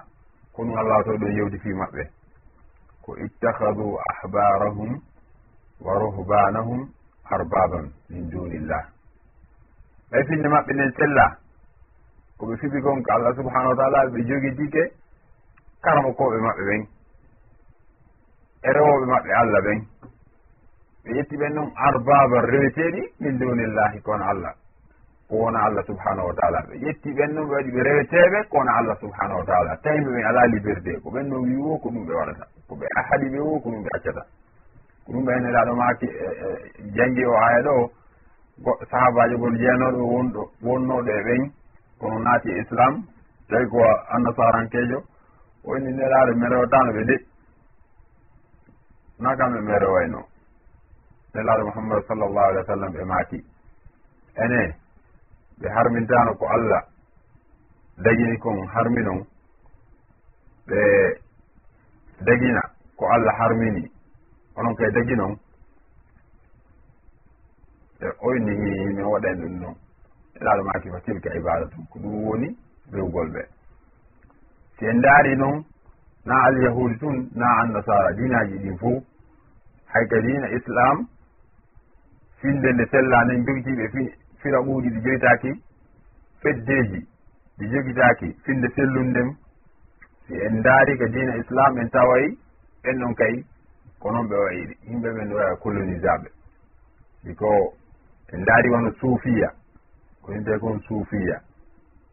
kono 0.54 0.72
allah 0.80 0.98
to 1.04 1.12
ɗon 1.20 1.32
yewdi 1.36 1.58
fi 1.62 1.70
maɓɓe. 1.80 2.02
Ko 3.02 3.10
ittahadu 3.24 3.86
ahbarahum 4.10 4.92
wa 5.84 5.92
ruhbanahum 6.00 6.80
arbaban 7.30 7.86
min 8.10 8.30
dunillah 8.30 8.84
ɓay 10.10 10.22
finde 10.28 10.48
maɓɓe 10.48 10.72
nden 10.74 10.92
sella 10.98 11.26
koɓe 12.38 12.54
fiɓi 12.60 12.78
kon 12.84 13.02
ko 13.04 13.10
allah 13.14 13.32
subhanahu 13.36 13.70
wa 13.72 13.76
taala 13.80 14.10
ɓe 14.12 14.18
jogidike 14.28 14.82
karamo 15.84 16.10
koɓe 16.18 16.36
maɓɓe 16.46 16.62
ɓen. 16.68 16.82
E 18.66 18.68
rewoɓe 18.76 19.06
maɓɓe 19.12 19.30
allah 19.40 19.60
ɓen. 19.66 19.80
ɓe 21.04 21.10
yetti 21.16 21.36
ɓen 21.36 21.52
noon 21.54 21.70
arbaba 21.86 22.38
reweteɗi 22.50 23.02
min 23.20 23.38
dunillahi 23.38 23.98
kono 24.02 24.24
allah. 24.24 24.54
Ko 25.28 25.36
wona 25.36 25.58
allah 25.66 25.84
subhanahu 25.86 26.28
wa 26.28 26.34
taala. 26.34 26.58
Ɓe 26.68 26.74
ƴetti 26.84 27.10
ɓen 27.16 27.30
noon 27.34 27.46
ɓe 27.48 27.54
waɗi 27.56 27.70
ɓe 27.74 27.80
reweteɓe 27.88 28.38
kono 28.52 28.70
allah 28.78 28.96
subhanahu 29.00 29.38
wa 29.40 29.44
taala. 29.50 29.76
Tawi 29.84 30.00
ɓen 30.04 30.24
ala 30.28 30.42
liberté 30.54 30.92
ko 31.02 31.10
ɓen 31.14 31.26
noon 31.28 31.42
wi 31.48 31.56
wo 31.64 31.78
ko 31.82 31.88
ɗum 31.90 32.04
ɓe 32.08 32.12
waɗata. 32.18 32.44
Ko 32.68 32.74
ɓe 32.80 32.86
ahadi 33.00 33.26
ɓe 33.32 33.38
wo 33.48 33.60
ko 33.62 33.68
ɗum 33.70 33.82
ɓe 33.84 33.90
accata. 33.96 34.22
Ko 35.04 35.08
ɗum 35.12 35.24
ɓe 35.26 35.32
enelaɗo 35.38 35.72
maki 35.80 36.06
e, 36.06 36.26
e, 36.46 36.48
jangi 36.96 37.24
o 37.24 37.34
aya 37.46 37.60
ɗo 37.66 37.74
goɗɗo 38.64 38.84
sahabajo 38.90 39.36
gon 39.42 39.54
jeenoɗo 39.60 40.00
wonɗo 40.12 40.42
wonnoɗo 40.66 41.10
e 41.10 41.22
ɓen 41.26 41.42
kono 42.00 42.18
naati 42.24 42.48
e 42.50 42.58
islam. 42.64 42.94
Tawi 43.48 43.66
ko 43.72 43.78
annasarankejo 44.14 44.98
o 45.68 45.76
inni 45.76 45.92
nelaɗo 45.98 46.32
merewtano 46.40 46.90
ɓe 46.96 47.02
de 47.10 47.16
na 49.18 49.36
kamɓe 49.38 49.60
merewayno 49.68 50.20
nelaɗo 51.34 51.62
muhammad 51.64 52.02
sallllahu 52.08 52.46
alih 52.48 52.58
wa 52.62 52.66
sallam 52.66 52.92
ɓe 52.94 53.04
maaki 53.04 53.38
ene 54.42 54.60
ɓe 55.60 55.68
harmintano 55.74 56.34
ko 56.38 56.46
allah. 56.46 56.82
Dagini 58.04 58.36
kon 58.38 58.66
harminon. 58.74 59.20
Ɓe 60.68 60.80
dagina 62.26 62.60
ko 62.96 63.04
allah 63.14 63.34
harmini. 63.38 63.90
Onon 64.56 64.74
kay 64.76 64.90
daginon. 64.94 65.32
E 68.00 68.06
oyni 68.26 68.52
min 68.58 69.04
waɗani 69.12 69.40
ɗum 69.42 69.54
noon 69.60 69.76
nelaɗo 70.34 70.62
maaki 70.64 70.88
fa 70.90 71.00
tilka 71.04 71.30
ibada 71.38 71.66
tum 71.72 71.86
ko 71.90 71.98
ɗum 71.98 72.14
woni 72.26 72.48
rewgol 72.92 73.28
ɓe. 73.34 73.42
Si 74.78 74.86
en 74.86 75.00
daari 75.00 75.36
noon 75.36 75.64
na 76.24 76.34
alyahudi 76.46 76.98
tun 76.98 77.30
na 77.34 77.46
annasara. 77.62 78.12
Dinaji 78.16 78.58
ɗin 78.58 78.78
fo 78.78 78.90
hay 79.92 80.04
kadi 80.10 80.32
na 80.38 80.48
islam 80.48 81.06
finde 82.40 82.72
nde 82.72 82.84
sella 82.90 83.18
en 83.32 83.44
jogitiɓe 83.46 83.84
fira 84.40 84.58
ɓuuɗi 84.66 84.88
ɗi 84.94 85.00
jogitaaki 85.04 85.50
feddeji 86.42 87.00
ɗi 87.58 87.64
jogitaki 87.72 88.28
finde 88.44 88.68
sellude 88.74 89.08
nden 89.10 89.36
si 90.26 90.34
en 90.46 90.62
daari 90.62 90.96
ko 90.98 91.06
dina 91.06 91.36
islam 91.36 91.78
en 91.78 91.88
tawayi 91.90 92.38
ɓen 92.82 92.98
ɗon 93.00 93.14
kay 93.14 93.34
ko 94.00 94.10
noon 94.12 94.28
ɓe 94.28 94.36
wayiri 94.44 94.74
yimɓe 94.88 95.08
ɓen 95.16 95.28
ɗo 95.30 95.34
wawa 95.36 95.56
colonisaɓe 95.62 96.28
siko 97.22 97.74
en 98.32 98.44
daari 98.44 98.68
wono 98.70 98.90
suufiya 99.00 99.48
ko 100.22 100.32
yimɓe 100.32 100.58
kon 100.60 100.80
suufiya. 100.88 101.36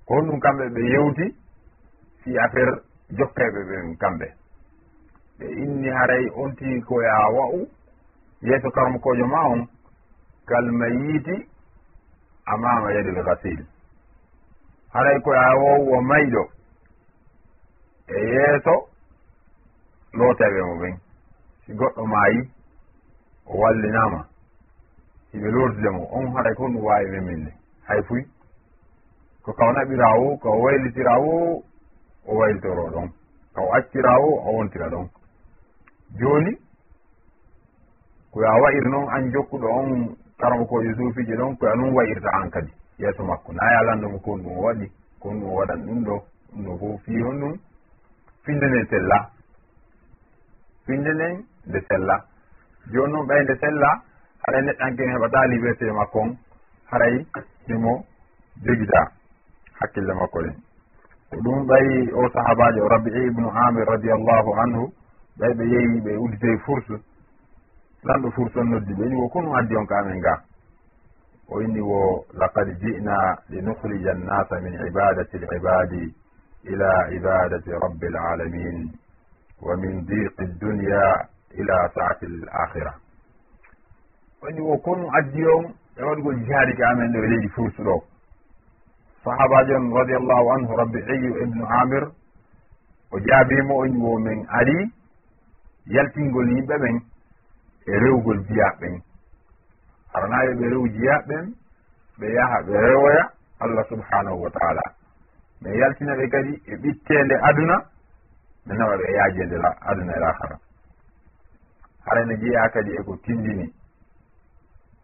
Ko 0.06 0.16
honɗum 0.16 0.40
kamɓe 0.40 0.66
ɓe 0.76 0.82
yewti 0.94 1.26
si 2.24 2.38
affaire 2.38 2.74
jokkeɓe 3.18 3.60
ɓen 3.70 3.96
kamɓe. 4.02 4.28
Ɓe 5.40 5.46
inni 5.64 5.90
haray 5.98 6.26
onti 6.44 6.82
koye 6.88 7.08
a 7.08 7.32
wa'u 7.36 7.60
yeeso 8.42 8.70
karmakojo 8.72 9.26
ma 9.28 9.40
on 9.54 9.68
kalmayiti 10.52 11.36
amama 12.54 12.88
yadil 12.96 13.20
gasil 13.28 13.60
haray 14.94 15.18
koya 15.26 15.46
wowo 15.62 15.96
mayɗo 16.10 16.44
e 18.08 18.18
yeeso 18.34 18.76
looteɓe 20.18 20.60
mo 20.68 20.74
ɓen 20.82 20.96
si 21.66 21.72
goɗɗo 21.80 22.04
maayi 22.14 22.40
o 23.46 23.54
wallinama. 23.62 24.20
Hiɓe 25.32 25.48
lordude 25.56 25.90
mo 25.96 26.04
on 26.18 26.26
haɗay 26.36 26.54
ko 26.58 26.64
ɗum 26.68 26.76
wawi 26.86 27.06
meminne 27.12 27.52
hay 27.88 28.02
fuy 28.08 28.22
ko 29.44 29.50
kawnaɓira 29.60 30.08
o 30.24 30.38
ko 30.42 30.50
waylitira 30.64 31.14
o 31.20 31.64
o 32.28 32.32
waylitoro 32.40 32.84
ɗon. 32.94 33.10
Kaw 33.56 33.68
accira 33.78 34.12
o 34.20 34.30
o 34.48 34.50
wontira 34.58 34.88
ɗon. 34.94 35.08
Joni 36.20 36.52
koya 38.32 38.52
wayir 38.62 38.86
noon 38.92 39.08
an 39.16 39.32
jokkuɗo 39.34 39.68
on 39.80 40.16
karan 40.42 40.66
ko 40.66 40.76
suufiji 40.98 41.34
ɗon 41.40 41.56
koye 41.58 41.72
anum 41.72 41.94
wayirta 41.96 42.30
an 42.42 42.50
kadi. 42.50 42.72
Yeeso 42.98 43.24
makko 43.24 43.54
na 43.54 43.64
yalannomo 43.74 44.18
kon 44.26 44.42
ɗum 44.44 44.58
waɗi 44.64 44.88
kon 45.22 45.40
ɗum 45.42 45.52
waɗan 45.58 45.80
ɗum 45.86 46.00
ɗo 46.08 46.16
ɗum 46.52 46.64
ɗo 46.66 46.74
fof 46.80 47.02
fi 47.06 47.22
hon 47.22 47.40
ɗum. 47.42 47.54
Finde 48.44 48.66
nden 48.68 48.86
sella. 48.90 49.18
Finde 50.86 51.12
nden 51.14 51.34
nde 51.68 51.80
sella. 51.88 52.16
Joni 52.92 53.12
noon 53.14 53.28
ɓay 53.28 53.42
nde 53.44 53.56
sella 53.62 53.90
haɗa 54.44 54.60
neɗɗanken 54.62 55.10
heɓata 55.14 55.46
liberté 55.52 55.86
makko 55.92 56.20
on. 56.22 56.32
Haray 56.92 57.26
himo 57.68 57.94
jogita 58.66 59.02
hakkille 59.80 60.14
makko 60.14 60.40
ɗen. 60.46 60.56
Ko 61.30 61.36
ɗum 61.44 61.60
ɓay 61.70 61.86
o 62.14 62.30
sahabajo 62.34 62.88
rabi'i 62.90 63.28
ibnu 63.30 63.48
amir 63.66 63.86
radiallahu 63.88 64.52
anhu 64.64 64.84
ɓay 65.40 65.54
ɓe 65.58 65.64
yeehi 65.74 66.02
ɓe 66.06 66.12
udditey 66.24 66.58
fursu. 66.66 66.96
nanɗo 68.06 68.30
furton 68.36 68.68
noddi 68.70 68.94
ɓe 68.98 69.06
ni 69.10 69.16
wo 69.16 69.28
kono 69.30 69.54
addi 69.56 69.76
on 69.76 69.86
kamen 69.86 70.20
ga 70.22 70.34
o 71.50 71.62
inni 71.62 71.80
wo 71.82 72.26
laqad 72.40 72.68
jina 72.82 73.38
linukhrija 73.50 74.12
annasa 74.12 74.56
min 74.64 74.74
ibadati 74.88 75.38
libadi 75.38 76.14
ila 76.72 76.92
ibadati 77.18 77.70
rabbi 77.72 78.08
lalamin 78.10 78.90
wa 79.62 79.76
min 79.78 80.06
diqi 80.06 80.46
dunia 80.60 81.28
ila 81.60 81.78
saati 81.96 82.26
l 82.26 82.48
akhira 82.64 82.94
o 84.42 84.50
inni 84.50 84.62
wo 84.62 84.78
kono 84.78 85.06
addi 85.18 85.46
on 85.46 85.66
e 85.98 86.02
waɗgo 86.04 86.34
jihaadi 86.34 86.74
ke 86.78 86.84
amen 86.86 87.12
ɗo 87.14 87.20
e 87.24 87.28
leydi 87.28 87.50
fursuɗo 87.50 87.96
sahabajo 89.24 89.76
on 89.78 89.94
radiallahu 89.94 90.48
anhu 90.56 90.76
rabbi 90.78 91.00
iyu 91.16 91.38
ibnu 91.44 91.66
amir 91.82 92.04
o 93.12 93.20
jaabimo 93.20 93.74
o 93.78 93.86
inni 93.86 94.00
wo 94.04 94.18
min 94.20 94.46
ari 94.50 94.90
yaltingol 95.86 96.50
yimɓe 96.50 96.76
ɓen 96.82 97.11
e 97.92 98.00
rewgol 98.04 98.40
jiyaɓɓen. 98.48 98.96
Haranaɓe 100.14 100.52
ɓe 100.60 100.66
rew 100.74 100.86
jiyaɓɓen 100.96 101.46
ɓe 102.20 102.28
yaha 102.38 102.58
ɓe 102.68 102.74
rewoya 102.88 103.24
allah 103.64 103.86
subhanahu 103.90 104.42
wa 104.44 104.50
taala. 104.58 104.84
Min 105.62 105.74
yaltina 105.82 106.14
ɓe 106.20 106.26
kadi 106.34 106.54
e 106.66 106.76
ɓittende 106.82 107.36
aduna 107.48 107.76
mi 108.66 108.74
nawa 108.78 108.96
ɓe 108.98 109.04
e 109.10 109.14
yaajede 109.18 109.58
la 109.64 109.70
aduna 109.90 110.14
e 110.16 110.20
lahara 110.20 110.58
harane 112.06 112.38
jeeya 112.42 112.70
kadi 112.74 112.92
eko 113.00 113.16
tindini 113.24 113.74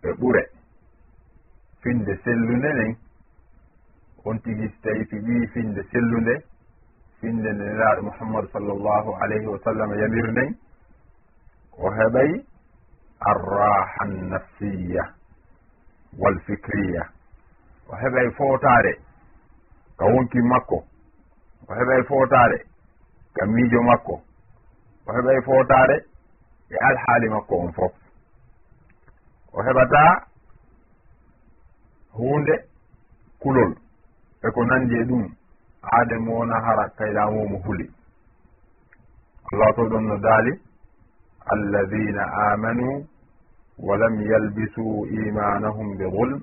ɓe 0.01 0.09
ɓure. 0.19 0.43
Finde 1.81 2.15
sellunde 2.23 2.69
nden 2.73 2.95
on 4.25 4.39
tigi 4.41 4.67
so 4.67 4.75
tawi 4.83 5.03
fiɓii 5.05 5.47
finde 5.53 5.81
sellunde 5.91 6.33
finde 7.19 7.49
nde 7.53 7.63
nelaɗo 7.65 8.01
mouhammadu 8.01 8.47
sallllahu 8.53 9.09
alayhi 9.21 9.47
wa 9.47 9.59
sallam 9.63 9.91
yamir 10.01 10.27
nden 10.31 10.49
o 11.77 11.89
heɓay 11.97 12.31
arraha 13.19 14.01
annafsiya 14.01 15.03
walfikriya 16.19 17.03
o 17.89 17.95
heɓay 17.95 18.29
fotare 18.37 18.93
ka 19.97 20.05
wonki 20.05 20.39
makko 20.41 20.77
o 21.69 21.73
heɓay 21.77 22.01
fotare 22.09 22.57
ka 23.35 23.45
miijo 23.45 23.81
makko 23.89 24.15
o 25.07 25.11
heɓay 25.15 25.39
fotare 25.45 25.95
e 26.69 26.75
alhaali 26.87 27.29
makko 27.29 27.55
on 27.63 27.71
fof 27.73 27.93
o 29.53 29.61
heɓata 29.65 30.01
hunde 32.17 32.55
kulol 33.41 33.71
e 34.43 34.47
ko 34.53 34.61
nanndi 34.65 34.95
e 34.95 35.03
ɗum 35.09 35.23
aade 35.91 36.15
mo 36.25 36.31
wona 36.39 36.57
hara 36.65 36.85
kayɗamomo 36.97 37.57
huli 37.65 37.85
allah 39.51 39.75
to 39.75 39.81
ɗon 39.91 40.03
no 40.07 40.17
daali 40.17 40.51
الذين 41.53 42.19
آمنوا 42.53 43.01
ولم 43.79 44.21
يلبسوا 44.21 45.05
إيمانهم 45.05 45.97
بظلم 45.97 46.41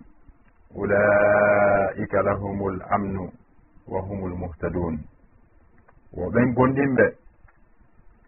أولئك 0.77 2.15
wa 3.89 4.01
hum 4.01 4.21
lmuhtadun 4.33 4.99
wo 6.17 6.25
ɓen 6.35 6.49
gonɗinɓe 6.57 7.05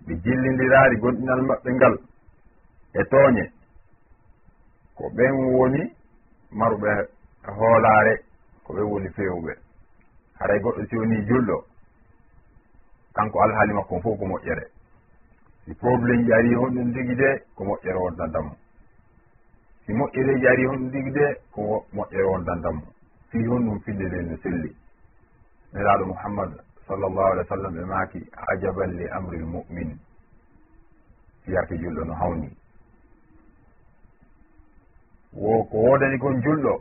ɓe 0.06 0.12
jillidiraari 0.22 0.96
gonɗinal 1.02 1.40
maɓɓe 1.48 1.70
ngal 1.76 1.94
e 2.92 3.02
tooñe 3.10 3.44
ko 4.96 5.04
ɓen 5.16 5.32
woni 5.56 5.82
maruɓe 6.58 6.90
hoolaare 7.56 8.14
ko 8.64 8.70
ɓen 8.76 8.84
woni 8.92 9.08
feewɓe 9.16 9.52
haray 10.38 10.58
goɗɗo 10.64 10.82
si 10.88 10.94
woni 11.00 11.16
julɗo 11.28 11.56
kanko 13.16 13.36
alhaali 13.42 13.72
makko 13.72 13.94
fof 14.02 14.18
ko 14.18 14.24
moƴƴere 14.26 14.64
si 15.66 15.74
probléme 15.74 16.22
ji 16.24 16.32
ari 16.32 16.54
honɗum 16.54 16.92
digi 16.94 17.14
de 17.14 17.30
ko 17.54 17.64
moƴƴere 17.64 17.98
wondantamo 17.98 18.52
si 19.84 19.92
moƴƴereji 19.92 20.46
ari 20.46 20.64
honɗum 20.66 20.90
digi 20.90 21.10
de 21.10 21.26
ko 21.54 21.84
moƴƴere 21.92 22.24
wondantamo 22.30 22.82
fi 23.30 23.38
honɗum 23.46 23.80
finde 23.84 24.04
nde 24.06 24.22
no 24.30 24.36
selli 24.42 24.70
nelaɗo 25.72 26.04
mouhammad 26.06 26.50
sallllahu 26.86 27.26
alih 27.32 27.42
w 27.44 27.48
sallam 27.48 27.72
ɓe 27.74 27.84
maaki 27.84 28.20
ajaban 28.52 28.90
li 28.96 29.04
amri 29.16 29.38
l 29.38 29.44
mumin 29.44 29.98
fiyarke 31.44 31.74
julɗo 31.78 32.04
no 32.04 32.14
hawni. 32.14 32.48
Wo 35.32 35.64
ko 35.70 35.76
wodani 35.78 36.18
kon 36.18 36.40
julɗo 36.42 36.74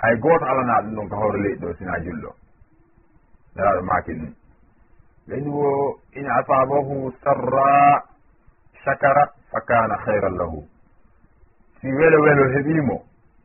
hay 0.00 0.16
gooto 0.18 0.44
alana 0.44 0.82
ɗum 0.82 0.94
ɗon 0.96 1.08
ko 1.08 1.16
hawre 1.16 1.38
leyɗi 1.42 1.60
ɗo 1.60 1.74
sina 1.78 1.98
julɗo. 2.04 2.30
Nelaɗo 3.56 3.82
maaki 3.82 4.12
ɗum. 4.14 4.32
leydi 5.30 5.46
wo 5.48 6.00
in 6.18 6.26
asabahu 6.26 7.12
sarra 7.22 8.02
chakara 8.84 9.24
fa 9.50 9.60
kana 9.62 9.94
hayran 10.04 10.34
lahu. 10.36 10.60
Si 11.80 11.86
welo 11.86 12.18
welo 12.26 12.44
heɓimo 12.54 12.96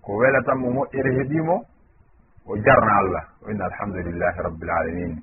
ko 0.02 0.12
welatanmo 0.18 0.68
moƴƴere 0.76 1.12
heɓimo 1.22 1.56
o 2.50 2.58
jarna 2.66 2.92
allah. 3.02 3.24
O 3.46 3.50
inna 3.52 3.66
alhamdulillahi 3.66 4.38
rabbil 4.44 4.70
alamin. 4.70 5.14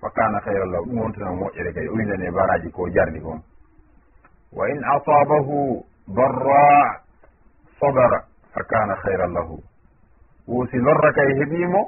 Fa 0.00 0.08
kana 0.16 0.40
hayran 0.46 0.70
lahu. 0.72 0.84
Ɗum 0.88 0.98
wontanamo 1.00 1.36
moƴƴere 1.44 1.70
kay. 1.74 1.86
O 1.88 1.92
windane 1.94 2.30
baraji 2.32 2.70
ko 2.72 2.88
jarni 2.88 3.20
kon. 3.20 3.40
Wa 4.52 4.64
in 4.68 4.80
asabahu 4.84 5.84
darra 6.08 7.02
sabara 7.80 8.20
fa 8.54 8.62
kana 8.64 8.94
hayran 9.04 9.32
lahu. 9.36 9.60
Wo 10.48 10.66
si 10.66 10.76
lorra 10.78 11.12
kay 11.12 11.30
heɓimo 11.40 11.80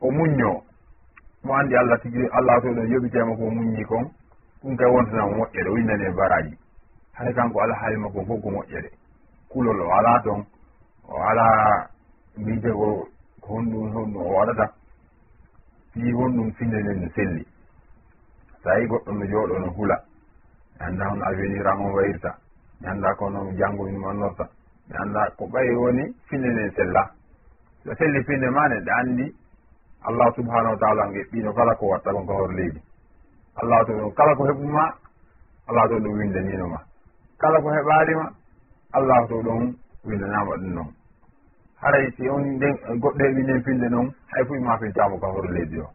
o 0.00 0.10
muñño. 0.10 0.67
mo 1.44 1.54
anndi 1.54 1.74
allah 1.76 1.98
tigi 2.02 2.26
allah 2.32 2.60
to 2.62 2.68
ɗo 2.74 2.82
yoɓitema 2.92 3.36
ko 3.36 3.44
muññi 3.50 3.84
kon 3.84 4.04
ɗum 4.62 4.76
kay 4.76 4.90
wontanamo 4.90 5.32
moƴƴere 5.36 5.68
o 5.70 5.72
winnani 5.74 6.04
e 6.04 6.10
baraji 6.18 6.58
hay 7.18 7.32
kanko 7.34 7.60
ala 7.62 7.74
haalima 7.74 8.08
kon 8.10 8.26
fof 8.26 8.40
ko 8.42 8.48
moƴƴere. 8.50 8.90
Kulol 9.50 9.80
o 9.80 9.90
ala 9.98 10.20
toon 10.24 10.46
o 11.08 11.14
ala 11.30 11.44
mbiyete 12.36 12.70
ko 12.72 13.08
ko 13.40 13.48
honɗum 13.54 13.90
honɗum 13.94 14.22
o 14.26 14.30
waɗata 14.38 14.66
fii 15.92 16.12
honɗum 16.12 16.52
finde 16.52 16.76
nden 16.82 17.00
no 17.02 17.08
selli. 17.14 17.44
So 18.62 18.70
yi 18.78 18.86
goɗɗo 18.86 19.10
no 19.12 19.24
jooɗo 19.26 19.58
no 19.58 19.70
hula. 19.76 19.96
Mi 20.78 20.86
annda 20.86 21.04
hono 21.08 21.24
avenir 21.24 21.66
an 21.66 21.80
on 21.80 21.92
wayirta 21.94 22.30
mi 22.80 22.86
annda 22.88 23.14
ko 23.18 23.24
janngo 23.58 23.82
min 23.84 23.98
mannorta 24.00 24.44
mi 24.88 24.96
annda 25.02 25.30
ko 25.36 25.44
ɓayi 25.46 25.74
woni 25.76 26.04
finde 26.28 26.48
nden 26.52 26.70
sella. 26.76 27.02
So 27.84 27.94
selli 27.94 28.22
finde 28.24 28.50
ma 28.50 28.68
ne 28.68 28.80
ɗe 28.80 28.90
anndi 29.00 29.34
allah 30.06 30.28
subhanahu 30.36 30.72
wa 30.74 30.78
taala 30.78 31.12
geɓɓino 31.14 31.52
kala 31.54 31.74
ko 31.76 31.86
watta 31.86 32.10
kon 32.12 32.26
ko 32.26 32.32
hor 32.34 32.52
leydi. 32.54 32.80
Allah 33.62 33.84
to 33.86 33.92
ɗum 33.92 34.12
kala 34.14 34.34
ko 34.36 34.42
heɓuma 34.48 34.84
allah 35.68 35.84
to 35.88 35.94
ɗum 36.04 36.12
windaninoma 36.18 36.78
kala 37.40 37.60
ko 37.62 37.68
heɓalima 37.76 38.26
allah 38.92 39.26
to 39.28 39.34
ɗon 39.42 39.74
windanama 40.04 40.54
ɗum 40.56 40.72
noon 40.74 40.90
haray 41.82 42.10
si 42.16 42.28
on 42.28 42.42
nden 42.56 42.74
goɗɗo 43.02 43.18
heɓi 43.24 43.42
nden 43.42 43.62
finde 43.64 43.88
noon 43.88 44.08
hay 44.32 44.44
fo 44.46 44.54
ima 44.54 44.78
fintamo 44.78 45.18
ka 45.20 45.26
hor 45.26 45.46
leydi 45.50 45.78
o. 45.80 45.88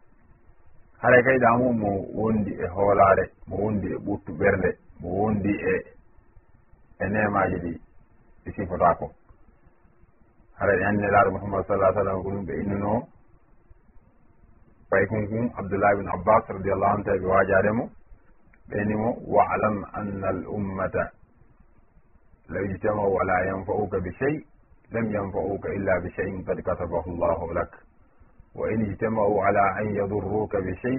Haray 1.02 1.22
kayda 1.22 1.56
mum 1.58 1.78
mo 1.80 1.90
wondi 2.14 2.52
e 2.52 2.66
hoolare 2.74 3.24
mo 3.48 3.56
wondi 3.56 3.86
e 3.92 3.96
ɓuttu 4.06 4.32
ɓernde 4.38 4.70
mo 5.00 5.08
wondi 5.18 5.50
e 5.50 5.74
e 6.98 7.04
nemaji 7.08 7.56
ɗi 7.64 7.72
ɗi 8.44 8.50
sifotako 8.56 9.06
haray 10.58 10.80
anne 10.88 11.06
laaɗo 11.12 11.30
muhammad 11.30 11.64
sallah 11.66 11.90
sallam 11.94 12.22
ko 12.22 12.28
ɗum 12.30 12.44
ɓe 12.46 12.54
innuno 12.62 12.92
fay 14.94 15.06
kon 15.10 15.26
kum 15.30 15.46
abdoullah 15.58 15.92
bin 15.98 16.08
abbas 16.16 16.44
radiallahu 16.56 16.92
anu 16.94 17.04
tawi 17.04 17.18
ɓe 17.18 17.26
wajaremo 17.34 17.84
ɓenimo 18.70 19.08
walam 19.34 19.76
anna 19.98 20.28
al 20.28 20.40
ummata 20.56 21.04
law 22.48 22.64
ijtama 22.70 23.02
wala 23.16 23.36
yanfa'uka 23.48 23.98
bi 24.04 24.10
shey 24.18 24.34
lam 24.92 25.06
yanfa'uka 25.14 25.68
illa 25.76 25.94
bi 26.02 26.10
sheyin 26.16 26.44
qad 26.44 26.62
katabahu 26.62 27.10
llahu 27.18 27.52
lak. 27.54 27.72
Wa 28.54 28.68
in 28.70 28.80
ijtamau 28.86 29.42
ala 29.48 29.64
an 29.80 29.88
yadurruka 29.98 30.60
bi 30.62 30.72
shey 30.82 30.98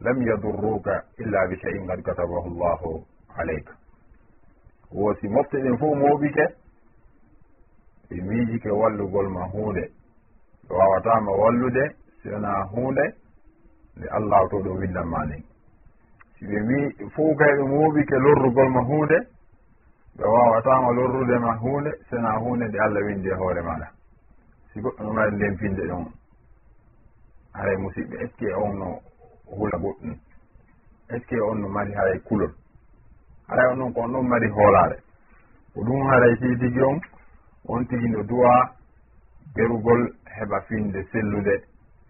lam 0.00 0.20
yadurruka 0.28 0.94
illa 1.18 1.40
bi 1.48 1.56
sheyin 1.62 1.86
qad 1.88 2.02
katabahu 2.02 2.50
llahu 2.60 3.04
aleyka 3.40 3.72
mofte 5.34 5.56
ɗen 5.62 5.78
fof 5.78 5.94
mooɓike 6.02 6.44
ɓe 8.08 8.16
miijike 8.28 8.70
wallugol 8.70 9.28
ma 9.28 9.42
hunde 9.52 9.84
ɓe 10.68 10.74
wawatama 10.78 11.30
wallude 11.40 11.84
sona 12.22 12.52
hunde 12.72 13.04
nde 13.96 14.06
allah 14.16 14.40
to 14.50 14.56
ɗo 14.64 14.70
windanma 14.80 15.20
ni. 15.30 15.38
Si 16.38 16.46
ɓe 16.46 16.58
wi 16.68 17.08
fuu 17.14 17.34
kay 17.38 17.52
ɗum 17.58 17.70
huuɓike 17.70 18.16
lorrugol 18.24 18.68
ma 18.74 18.80
hunde 18.88 19.18
ɓe 20.16 20.24
wawatama 20.34 20.88
lorrude 20.96 21.36
ma 21.44 21.52
hunde 21.62 21.90
sena 22.10 22.30
hunde 22.42 22.64
nde 22.68 22.78
allah 22.84 23.02
windi 23.06 23.28
e 23.28 23.34
hoore 23.34 23.62
maɗa. 23.62 23.86
Si 24.72 24.80
goɗɗo 24.80 25.02
no 25.04 25.12
wawi 25.16 25.32
ndempinde 25.36 25.82
ɗon 25.90 26.04
haray 27.54 27.76
musidɓe 27.76 28.16
est 28.24 28.28
ce 28.32 28.36
que 28.38 28.54
on 28.54 28.72
no 28.78 29.00
hula 29.46 29.78
goɗɗum? 29.78 30.16
Est 31.10 31.18
ce 31.20 31.26
que 31.26 31.40
on 31.40 31.54
no 31.60 31.68
mari 31.68 31.92
haray 31.94 32.18
kulol? 32.20 32.52
Haray 33.48 33.66
on 33.72 33.76
noon 33.78 33.92
ko 33.92 34.00
on 34.02 34.08
ɗon 34.12 34.22
mari 34.28 34.48
hoolare 34.48 34.96
ko 35.74 35.80
ɗum 35.84 36.06
haray 36.10 36.36
si 36.40 36.56
tigi 36.60 36.80
on 36.82 37.00
on 37.68 37.84
tigi 37.86 38.08
no 38.08 38.22
duwa 38.22 38.74
berugol 39.54 40.02
heɓa 40.36 40.60
finde 40.68 41.02
sellude 41.12 41.54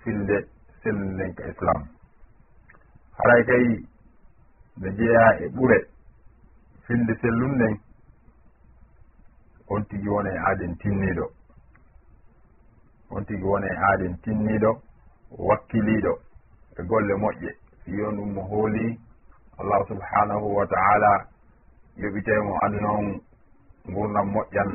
filde 0.04 0.46
sellen 0.82 1.34
ka 1.34 1.44
islam. 1.52 1.80
Haray 3.18 3.42
kay 3.48 3.64
ne 4.80 4.88
jeeya 4.96 5.24
e 5.44 5.48
ɓure 5.56 5.78
finde 6.86 7.14
sellum 7.20 7.52
nden 7.54 7.74
on 9.72 9.84
tigi 9.88 10.08
wona 10.08 10.30
e 10.34 10.38
haaden 10.44 10.72
tinniɗo 10.80 11.26
on 13.14 13.24
tigi 13.26 13.44
wona 13.50 13.66
e 13.66 13.74
haaden 13.82 14.14
tinniɗo 14.22 14.70
wakkiliɗo 15.48 16.12
e 16.78 16.82
golle 16.90 17.14
moƴƴe. 17.22 17.50
Yon 17.86 18.16
ɗum 18.16 18.30
mo 18.34 18.42
hooli 18.50 18.98
allahu 19.60 19.84
subhanahu 19.88 20.46
wa 20.56 20.66
taala 20.66 21.12
yoɓitemo 22.02 22.52
annoon 22.64 23.20
gurdam 23.94 24.26
moƴƴan. 24.34 24.70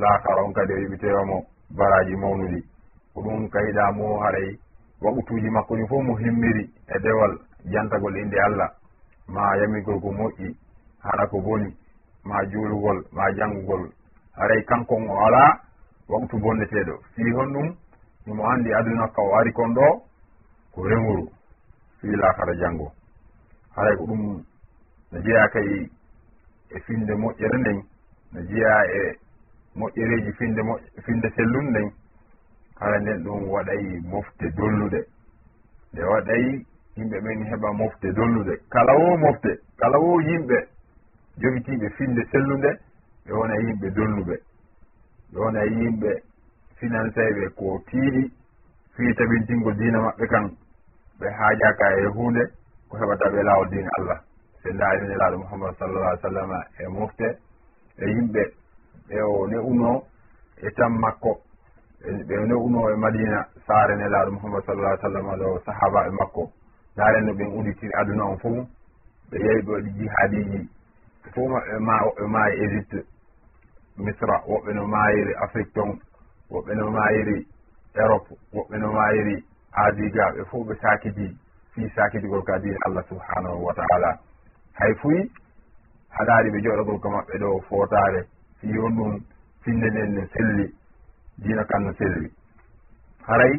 Laakaron 0.00 0.52
kadi 0.56 0.72
o 0.72 0.78
yoɓitemo 0.84 1.36
baraji 1.76 2.14
mawnuɗi. 2.16 2.60
Ko 3.14 3.20
ɗum 3.24 3.48
kayiɗa 3.52 3.92
mo 3.96 4.20
haray 4.22 4.58
waɓutuji 5.02 5.48
makko 5.50 5.74
ɗi 5.76 5.84
fof 5.88 6.02
mo 6.06 6.14
himmiri 6.16 6.70
e 6.94 6.98
dewal 7.02 7.32
jantagol 7.72 8.16
inde 8.16 8.36
allah. 8.46 8.70
Ma 9.28 9.56
yamigol 9.60 10.00
ko 10.00 10.10
moƴƴi 10.12 10.56
haɗa 11.04 11.26
ko 11.30 11.40
boni. 11.40 11.76
Ma 12.24 12.44
juulugol 12.50 13.04
ma 13.12 13.24
janngugol 13.36 13.90
haray 14.36 14.62
kankon 14.64 15.08
o 15.10 15.14
ala 15.26 15.60
waktu 16.08 16.36
bonneteɗo 16.38 16.94
fii 17.14 17.32
hon 17.32 17.52
ɗum 17.52 17.68
ɗumo 18.26 18.42
anndi 18.50 18.72
aduna 18.74 19.08
ka 19.14 19.22
o 19.22 19.34
ari 19.34 19.52
kon 19.52 19.74
ɗo 19.74 20.02
ko 20.74 20.82
remuru. 20.88 21.28
Fii 22.00 22.16
laakara 22.16 22.54
janngo. 22.60 22.92
Haray 23.76 23.96
ko 23.96 24.04
ɗum 24.06 24.44
no 25.12 25.18
jeeya 25.20 25.48
kay 25.48 25.90
e 26.70 26.78
finde 26.86 27.12
moƴƴere 27.14 27.58
nden 27.58 27.82
no 28.32 28.40
jeeya 28.40 28.84
e 28.98 29.18
moƴƴereji 29.76 30.32
finde 30.38 30.62
mo 30.62 30.78
finde 31.04 31.28
sellun 31.36 31.70
nden. 31.70 31.90
kala 32.78 32.98
nden 33.00 33.22
ɗum 33.24 33.42
waɗay 33.54 33.82
mofte 34.10 34.46
dollude. 34.56 35.00
Nde 35.92 36.02
waɗay 36.12 36.44
yimɓe 36.96 37.16
ɓen 37.24 37.40
heɓa 37.50 37.68
mofte 37.80 38.06
dollude. 38.16 38.54
Kala 38.72 38.92
wo 39.00 39.16
mofte 39.24 39.50
kala 39.80 39.98
wo 40.04 40.20
yimɓe 40.28 40.56
jogitiɓe 41.40 41.86
finde 41.96 42.22
sellunde 42.30 42.70
ɓe 43.24 43.32
wona 43.38 43.54
yimɓe 43.64 43.86
dolluɓe 43.96 44.34
ɓe 45.32 45.38
wona 45.44 45.62
yimɓe 45.64 46.10
financéɓe 46.78 47.44
ko 47.58 47.66
tiiɗi 47.88 48.22
fii 48.94 49.14
tabintingol 49.18 49.74
dina 49.80 49.98
maɓɓe 50.06 50.26
kan. 50.32 50.44
Ɓe 51.18 51.26
haajaka 51.38 51.86
e 52.00 52.06
hunde 52.14 52.42
ko 52.88 52.96
heɓata 53.00 53.26
ɓe 53.32 53.40
laawol 53.42 53.68
dina 53.70 53.90
allah. 53.98 54.18
Se 54.62 54.68
ndaari 54.72 55.06
nelaaɗo 55.08 55.36
mouhammadu 55.38 55.74
sallallah 55.78 56.10
ai 56.12 56.18
sallam 56.22 56.50
e 56.78 56.86
mofte 56.96 57.26
e 57.98 58.04
yimɓe 58.14 58.42
ɓe 59.08 59.16
o 59.22 59.46
ne 59.46 59.56
uno 59.58 60.02
e 60.62 60.70
tan 60.76 60.90
makko. 61.00 61.32
ɓe 62.28 62.34
no 62.48 62.56
uno 62.66 62.90
e 62.90 62.96
madina 62.96 63.46
saare 63.66 63.94
nelaaɗo 63.96 64.30
mouhammad 64.32 64.64
sallallah 64.66 64.98
sallam 65.00 65.26
aɗo 65.34 65.60
sahaba 65.66 66.06
e 66.06 66.10
makko. 66.10 66.42
Ndaaren 66.94 67.24
no 67.26 67.32
ɓen 67.38 67.52
uditiri 67.58 67.92
aduna 68.00 68.24
on 68.24 68.38
fof 68.38 68.66
ɓe 69.30 69.36
yehi 69.44 69.62
ɓe 69.66 69.72
waɗi 69.72 69.90
jihadiji. 69.98 70.60
Fof 71.34 71.48
maɓɓe 71.52 71.78
ma 71.86 71.94
woɓɓe 72.06 72.24
maayi 72.34 72.54
e 72.58 72.62
e 72.62 72.64
égypte 72.66 72.98
misra 73.98 74.36
woɓɓe 74.48 74.70
no 74.74 74.86
maayiri 74.86 75.32
afrique 75.44 75.72
ton 75.74 75.90
woɓɓe 76.50 76.72
no 76.78 76.90
maayiri 76.90 77.46
europe 78.02 78.28
woɓɓe 78.54 78.76
no 78.82 78.92
maayiri 78.92 79.44
asie 79.72 80.10
ga 80.14 80.24
ɓe 80.34 80.44
fof 80.50 80.66
ɓe 80.68 80.74
sakiti 80.82 81.26
fii 81.74 81.88
sakitigol 81.96 82.42
ka 82.44 82.58
dine 82.58 82.76
allah 82.86 83.04
subhanahu 83.08 83.64
wa 83.64 83.74
taala. 83.74 84.18
Hay 84.74 84.94
fuyi 84.94 85.30
haɗaari 86.16 86.50
ɓe 86.50 86.60
jooɗogol 86.64 87.00
ko 87.00 87.08
maɓɓe 87.10 87.38
ɗo 87.42 87.60
footaare. 87.68 88.20
Fi 88.60 88.66
yon 88.68 88.90
ɗum 88.96 89.20
finde 89.64 89.86
nden 89.90 90.14
no 90.14 90.22
selli. 90.32 90.74
diina 91.38 91.64
kan 91.64 91.82
no 91.84 91.92
selli 91.94 92.30
haray 93.26 93.54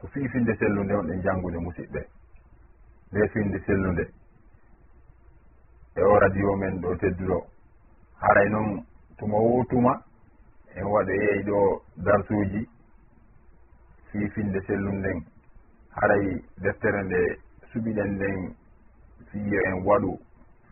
ko 0.00 0.06
fiifinde 0.12 0.54
sellude 0.56 0.92
wonɗen 0.94 1.22
janngude 1.22 1.58
musidɓe. 1.58 2.00
Nde 3.12 3.28
finde 3.32 3.58
sellude. 3.66 4.04
E 5.96 6.02
o 6.02 6.18
radio 6.18 6.56
men 6.56 6.80
ɗo 6.82 6.96
tedduɗo. 7.00 7.38
Haray 8.20 8.48
noon 8.50 8.84
tuma 9.18 9.36
wo 9.38 9.64
tuma 9.70 9.92
en 10.74 10.84
waɗoyey 10.84 11.42
ɗo 11.46 11.82
darsuji. 11.96 12.68
Fiifinde 14.10 14.60
sellum 14.66 14.96
nden 14.98 15.18
haray 15.96 16.42
deftere 16.62 17.02
nde 17.04 17.20
suɓiɗen 17.72 18.10
nden 18.16 18.54
fiyo 19.30 19.60
en 19.68 19.82
waɗu. 19.86 20.18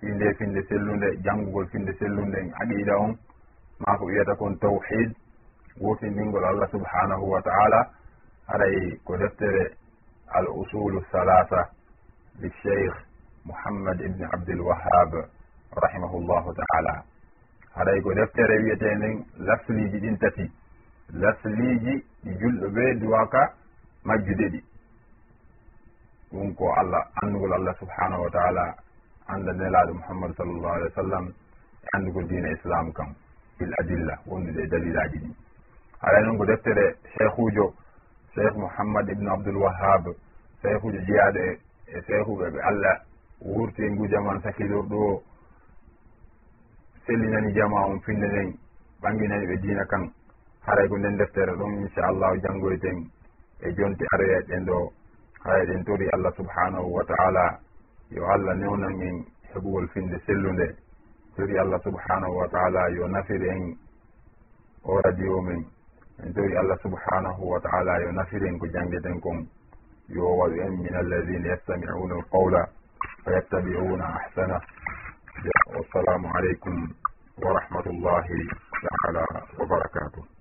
Finde 0.01 0.35
finde 0.39 0.63
sellunde 0.69 1.09
janngugol 1.25 1.67
finde 1.69 1.93
sellum 1.99 2.29
nden 2.29 2.53
aqiida 2.61 2.95
on 2.99 3.17
ma 3.81 3.97
ko 3.99 4.05
wiyata 4.07 4.35
kon 4.37 4.59
tawhid. 4.59 5.15
wurtindingol 5.81 6.45
allah 6.45 6.69
subhanahu 6.71 7.25
wa 7.31 7.41
taala. 7.43 7.81
Haray 8.47 8.99
ko 9.05 9.17
deftere 9.17 9.73
al 10.35 10.47
usulu 10.49 11.01
salasa 11.13 11.71
li 12.41 12.51
cheikh 12.63 12.95
mouhammad 13.45 14.01
ibni 14.01 14.25
abdilwahab 14.35 15.13
rahimahullahu 15.85 16.55
taala. 16.61 17.03
Haray 17.75 18.01
ko 18.03 18.15
deftere 18.15 18.59
wiyetenden 18.63 19.25
lasliji 19.39 19.99
ɗin 20.01 20.17
tati. 20.19 20.47
Lasliji 21.13 21.95
ɗi 22.25 22.31
julɗo 22.41 22.67
ɓe 22.75 22.85
duwaka 23.01 23.53
majjude 24.05 24.47
ɗi. 24.53 24.61
Ɗum 26.33 26.55
ko 26.55 26.65
allah 26.81 27.03
andugol 27.23 27.53
allah 27.53 27.75
subhanahu 27.79 28.23
wa 28.23 28.31
taala 28.31 28.75
anda 29.27 29.53
nelaɗo 29.53 29.93
mouhammadu 29.95 30.35
sallllahu 30.35 30.75
alih 30.75 30.89
wa 30.93 31.03
sallam 31.03 31.25
e 31.83 31.87
andugol 31.97 32.27
dina 32.29 32.49
islam 32.53 32.93
kam 32.93 33.15
fil 33.59 33.73
adilla 33.81 34.15
wondude 34.27 34.61
e 34.63 34.67
dalilaji 34.69 35.19
ɗi. 35.19 35.44
alay 36.07 36.23
noon 36.25 36.39
ko 36.39 36.45
deftere 36.45 36.85
cheikhujo 37.17 37.67
cheikh 38.35 38.55
mouhammad 38.57 39.09
ibnu 39.09 39.29
abdoulwahab 39.35 40.05
cheikhujo 40.63 40.99
jeyaɗo 41.09 41.45
e 41.97 42.01
cheikhuɓe 42.07 42.47
ɓe 42.55 42.61
allah 42.71 42.97
wurti 43.41 43.83
e 43.87 43.91
ngu 43.91 44.07
jaman 44.09 44.41
sakidor 44.43 44.85
sellinani 47.07 47.53
jama 47.53 47.87
on 47.87 48.01
finde 48.01 48.27
nden 48.29 48.49
ɓanginani 49.03 49.47
ɓe 49.47 49.57
diina 49.63 49.85
kan. 49.91 50.05
Haray 50.67 50.89
ko 50.89 50.97
nden 50.99 51.17
deftere 51.19 51.53
ɗon 51.59 51.73
inchallahu 51.83 52.37
janngoyten 52.43 52.99
e 53.61 53.73
jonti 53.77 54.05
aroya 54.13 54.39
e 54.39 54.45
ɗen 54.49 54.65
ɗo. 54.67 54.93
Haya 55.45 55.65
ɗen 55.69 55.85
tori 55.85 56.07
allah 56.15 56.33
subhanahu 56.37 56.89
wa 56.97 57.05
taala. 57.05 57.59
Yo 58.11 58.25
allah 58.27 58.55
newnan 58.57 59.01
en 59.03 59.25
heɓugol 59.53 59.87
finde 59.93 60.19
sellunde 60.27 60.67
tori 61.37 61.59
allah 61.59 61.81
subhanahu 61.83 62.37
wa 62.37 62.49
taala 62.49 62.89
yo 62.97 63.07
nafir 63.09 63.43
en 63.53 63.77
o 64.85 65.01
radio 65.05 65.41
men. 65.43 65.65
en 66.23 66.33
jogi 66.35 66.57
allah 66.57 66.79
subhanahu 66.83 67.43
wa 67.51 67.59
taala 67.61 67.99
yo 68.03 68.13
nafiren 68.13 68.59
ko 68.59 68.67
jangeten 68.67 69.21
kon. 69.21 69.49
Yo 70.09 70.23
waɗu 70.39 70.61
en 70.63 70.73
min 70.83 70.95
alladina 70.95 71.49
yastamiuna 71.49 72.15
alqawla 72.15 72.69
fa 73.25 73.31
yattabiuna 73.33 74.05
ahsana. 74.05 74.61
Wassalamu 75.75 76.29
aleykum 76.37 76.77
wa 77.43 77.51
rahmatullahi 77.61 78.39
taala 78.85 79.25
wa 79.59 79.65
barakatuh. 79.67 80.34